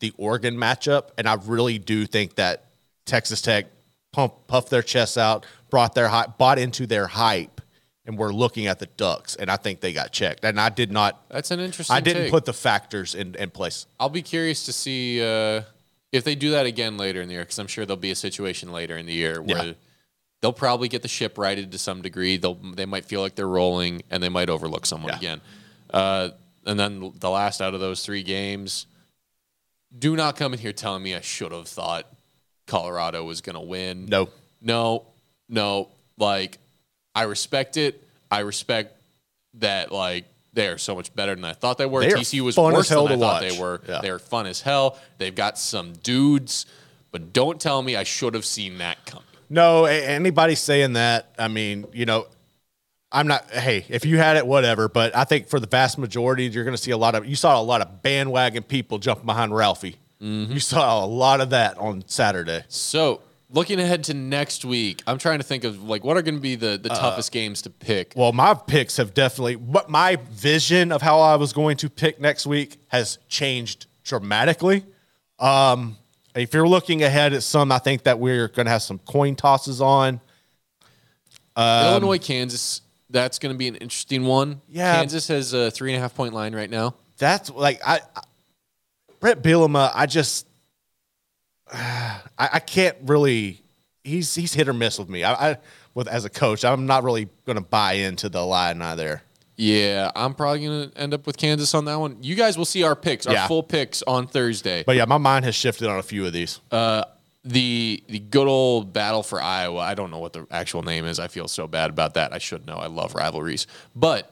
[0.00, 2.66] the Oregon matchup, and I really do think that
[3.06, 3.66] Texas Tech
[4.12, 7.60] pump puffed their chests out, brought their hype, bought into their hype,
[8.04, 10.44] and we're looking at the Ducks, and I think they got checked.
[10.44, 11.22] And I did not.
[11.28, 11.94] That's an interesting.
[11.96, 12.30] I didn't take.
[12.30, 13.86] put the factors in, in place.
[13.98, 15.62] I'll be curious to see uh,
[16.10, 18.16] if they do that again later in the year, because I'm sure there'll be a
[18.16, 19.72] situation later in the year where Yeah.
[20.42, 22.36] They'll probably get the ship righted to some degree.
[22.36, 25.16] They'll they might feel like they're rolling, and they might overlook someone Yeah.
[25.18, 25.40] again.
[25.90, 26.30] Uh,
[26.66, 28.86] and then the last out of those three games,
[29.98, 32.06] do not come in here telling me I should have thought
[32.66, 34.06] Colorado was going to win.
[34.06, 34.28] No.
[34.60, 35.06] no,
[35.48, 35.88] no.
[36.18, 36.58] Like
[37.14, 38.06] I respect it.
[38.30, 39.00] I respect
[39.54, 39.90] that.
[39.92, 40.24] Like
[40.54, 42.00] they are so much better than I thought they were.
[42.02, 43.52] They TCU was fun as worse hell than I to thought watch.
[43.52, 43.80] they were.
[43.88, 44.00] Yeah.
[44.00, 44.98] They're fun as hell.
[45.18, 46.66] They've got some dudes,
[47.10, 49.24] but don't tell me I should have seen that coming.
[49.52, 52.26] No, anybody saying that, I mean, you know,
[53.12, 53.50] I'm not.
[53.50, 54.88] Hey, if you had it, whatever.
[54.88, 57.26] But I think for the vast majority, you're going to see a lot of.
[57.26, 59.96] You saw a lot of bandwagon people jumping behind Ralphie.
[60.22, 60.54] Mm-hmm.
[60.54, 62.64] You saw a lot of that on Saturday.
[62.68, 66.36] So looking ahead to next week, I'm trying to think of like what are going
[66.36, 68.14] to be the the Uh, toughest games to pick.
[68.16, 69.56] Well, my picks have definitely.
[69.56, 74.86] But my vision of how I was going to pick next week has changed dramatically.
[75.38, 75.98] Um,
[76.34, 79.36] if you're looking ahead at some, I think that we're going to have some coin
[79.36, 80.20] tosses on.
[81.56, 82.80] um, Illinois, Kansas.
[83.10, 84.62] That's going to be an interesting one.
[84.68, 84.94] Yeah.
[84.96, 86.94] Kansas has a three and a half point line right now.
[87.18, 88.22] that's like I, I
[89.20, 89.90] Bret Bielema.
[89.94, 90.46] I just
[91.72, 93.60] I, I can't really.
[94.04, 95.24] He's he's hit or miss with me.
[95.24, 95.56] I, I
[95.94, 99.22] with as a coach, I'm not really going to buy into the line either.
[99.56, 102.16] Yeah, I'm probably going to end up with Kansas on that one.
[102.22, 103.46] You guys will see our picks, our Yeah.
[103.48, 104.82] full picks on Thursday.
[104.84, 106.60] But yeah, my mind has shifted on a few of these.
[106.70, 107.04] Uh,
[107.44, 109.80] the the good old battle for Iowa.
[109.80, 111.18] I don't know what the actual name is.
[111.18, 112.32] I feel so bad about that.
[112.32, 112.76] I should know.
[112.76, 113.66] I love rivalries.
[113.96, 114.30] But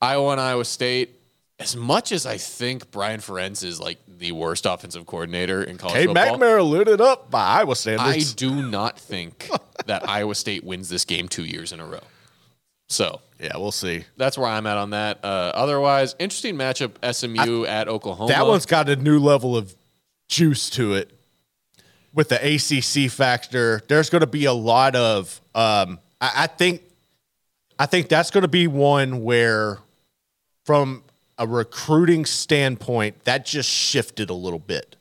[0.00, 1.20] Iowa and Iowa State,
[1.58, 5.96] as much as I think Brian Ferentz is like the worst offensive coordinator in college
[5.96, 8.34] Hey, football, McNamara lit it up by Iowa I standards.
[8.34, 9.48] do not think
[9.86, 12.00] that Iowa State wins this game two years in a row.
[12.88, 14.04] So yeah, we'll see.
[14.16, 15.18] that's where I'm at on that.
[15.22, 18.28] Uh, otherwise, interesting matchup SMU at Oklahoma.
[18.32, 19.74] That one's got a new level of
[20.28, 21.10] juice to it
[22.14, 23.82] with the ACC factor.
[23.88, 25.40] There's going to be a lot of.
[25.54, 26.82] Um, I, I think,
[27.78, 29.78] I think that's going to be one where,
[30.64, 31.02] from
[31.38, 34.96] a recruiting standpoint, that just shifted a little bit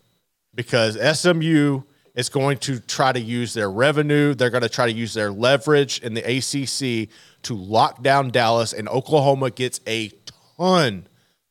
[0.53, 1.83] because SMU
[2.15, 4.33] is going to try to use their revenue.
[4.33, 7.09] They're going to try to use their leverage in the ACC
[7.43, 10.11] to lock down Dallas, and Oklahoma gets a
[10.57, 11.07] ton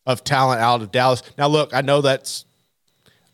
[0.06, 1.22] of talent out of Dallas.
[1.38, 2.44] Now, look, I know that's.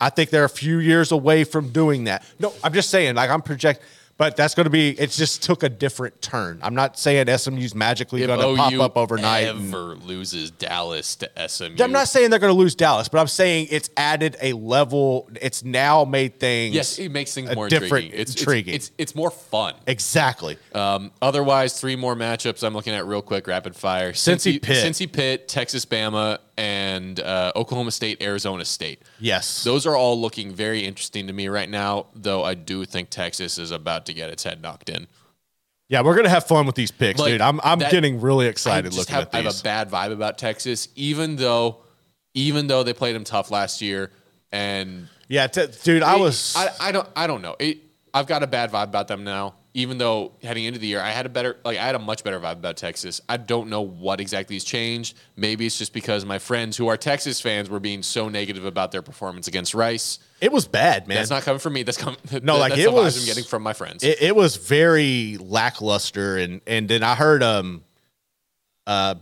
[0.02, 2.24] I think they're a few years away from doing that.
[2.38, 3.82] No, I'm just saying, like I'm project,
[4.20, 4.90] but that's going to be.
[4.90, 6.58] It just took a different turn.
[6.62, 9.48] I'm not saying SMU's magically going to pop up overnight.
[9.48, 11.82] and- Ever loses Dallas to SMU?
[11.82, 15.30] I'm not saying they're going to lose Dallas, but I'm saying it's added a level.
[15.40, 16.74] It's now made things.
[16.74, 18.20] Yes, it makes things more different intriguing.
[18.20, 18.74] It's, intriguing.
[18.74, 19.72] It's, it's it's more fun.
[19.86, 20.58] exactly.
[20.74, 24.12] Um, otherwise, three more matchups I'm looking at real quick, rapid fire.
[24.12, 24.84] Cincy Pitt.
[24.84, 29.02] Cincy Pitt, Texas Bama, and uh, Oklahoma State, Arizona State.
[29.18, 29.64] yes.
[29.64, 33.58] Those are all looking very interesting to me right now, though I do think Texas
[33.58, 35.06] is about to get its head knocked in.
[35.88, 37.40] Yeah, we're gonna have fun with these picks, Like, dude.
[37.40, 40.38] I'm I'm that- getting really excited looking have, at I have a bad vibe about
[40.38, 41.78] Texas, even though,
[42.34, 44.12] even though they played them tough last year,
[44.52, 46.54] and yeah, t- dude, I was.
[46.56, 47.56] I, I don't I don't know.
[47.58, 47.78] It,
[48.14, 49.54] I've got a bad vibe about them now.
[49.72, 52.24] Even though heading into the year, I had a better like I had a much
[52.24, 53.20] better vibe about Texas.
[53.28, 55.16] I don't know what exactly has changed.
[55.36, 58.90] Maybe it's just because my friends who are Texas fans were being so negative about
[58.90, 60.18] their performance against Rice.
[60.40, 61.18] it was bad, man.
[61.18, 61.84] That's not coming from me.
[61.84, 62.18] That's coming.
[62.42, 64.02] No, like, that's it was- I'm getting from my friends.
[64.02, 67.84] it, it was very lackluster and and then i heard um
[68.88, 69.14] uh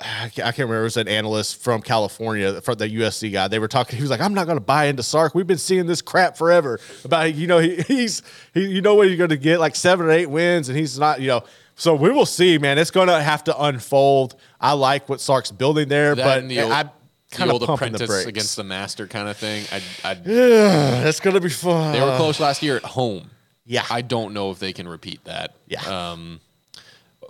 [0.00, 0.80] I can't remember.
[0.80, 3.48] It was an analyst from California, from the USC guy.
[3.48, 3.96] They were talking.
[3.96, 5.34] He was like, "I'm not going to buy into Sark.
[5.34, 8.22] We've been seeing this crap forever about you know he, he's
[8.54, 10.98] he, you know what you're going to get like seven or eight wins, and he's
[10.98, 11.44] not you know.
[11.74, 12.78] So we will see, man.
[12.78, 14.36] It's going to have to unfold.
[14.60, 16.90] I like what Sark's building there, that but the old, I'm
[17.30, 18.26] kind of pumping the brakes.
[18.26, 19.64] against the master kind of thing.
[19.72, 21.92] I, I, That's going to be fun.
[21.92, 23.30] they were close last year at home.
[23.64, 23.84] Yeah.
[23.90, 25.54] I don't know if they can repeat that.
[25.66, 25.82] Yeah.
[25.82, 26.40] Um,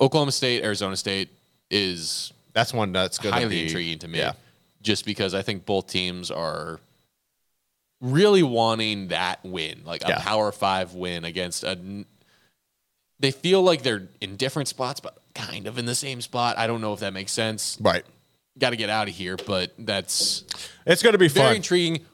[0.01, 1.31] Oklahoma State, Arizona State
[1.71, 4.19] is That's one that's going to be intriguing to me.
[4.19, 4.33] Yeah.
[4.83, 6.81] Just because I think both teams are
[8.01, 10.19] really wanting that win, like a Yeah.
[10.21, 11.79] Power Five win against a.
[13.21, 16.59] They feel like they're in different spots, but kind of in the same spot.
[16.59, 17.79] I don't know if that makes sense.
[17.81, 18.05] Right.
[18.59, 20.43] Got to get out of here, but that's
[20.85, 21.57] It's going to be very fun.
[21.57, 22.05] intriguing.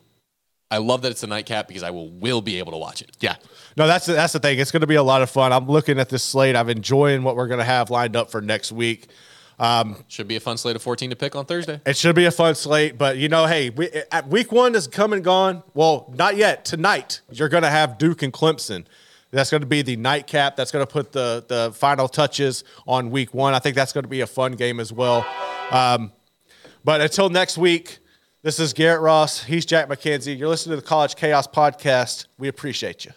[0.70, 3.16] I love that it's a nightcap because I will will be able to watch it.
[3.20, 3.36] Yeah.
[3.78, 4.58] No, that's that's the thing.
[4.58, 5.52] It's going to be a lot of fun.
[5.54, 6.54] I'm looking at this slate.
[6.54, 9.08] I'm enjoying what we're going to have lined up for next week.
[10.08, 11.80] Should be a fun slate of 14 to pick on Thursday.
[11.86, 14.86] It should be a fun slate, but you know, hey, we, at week one is
[14.86, 15.62] come and gone.
[15.74, 16.64] Well, not yet.
[16.64, 18.84] Tonight, you're going to have Duke and Clemson.
[19.30, 20.54] That's going to be the nightcap.
[20.54, 23.52] That's going to put the the final touches on week one.
[23.52, 25.26] I think that's going to be a fun game as well.
[25.70, 26.12] Um,
[26.84, 27.98] but until next week,
[28.42, 29.42] this is Garrett Ross.
[29.42, 30.38] He's Jack McKenzie.
[30.38, 32.26] You're listening to the College Chaos Podcast.
[32.38, 33.12] We appreciate you.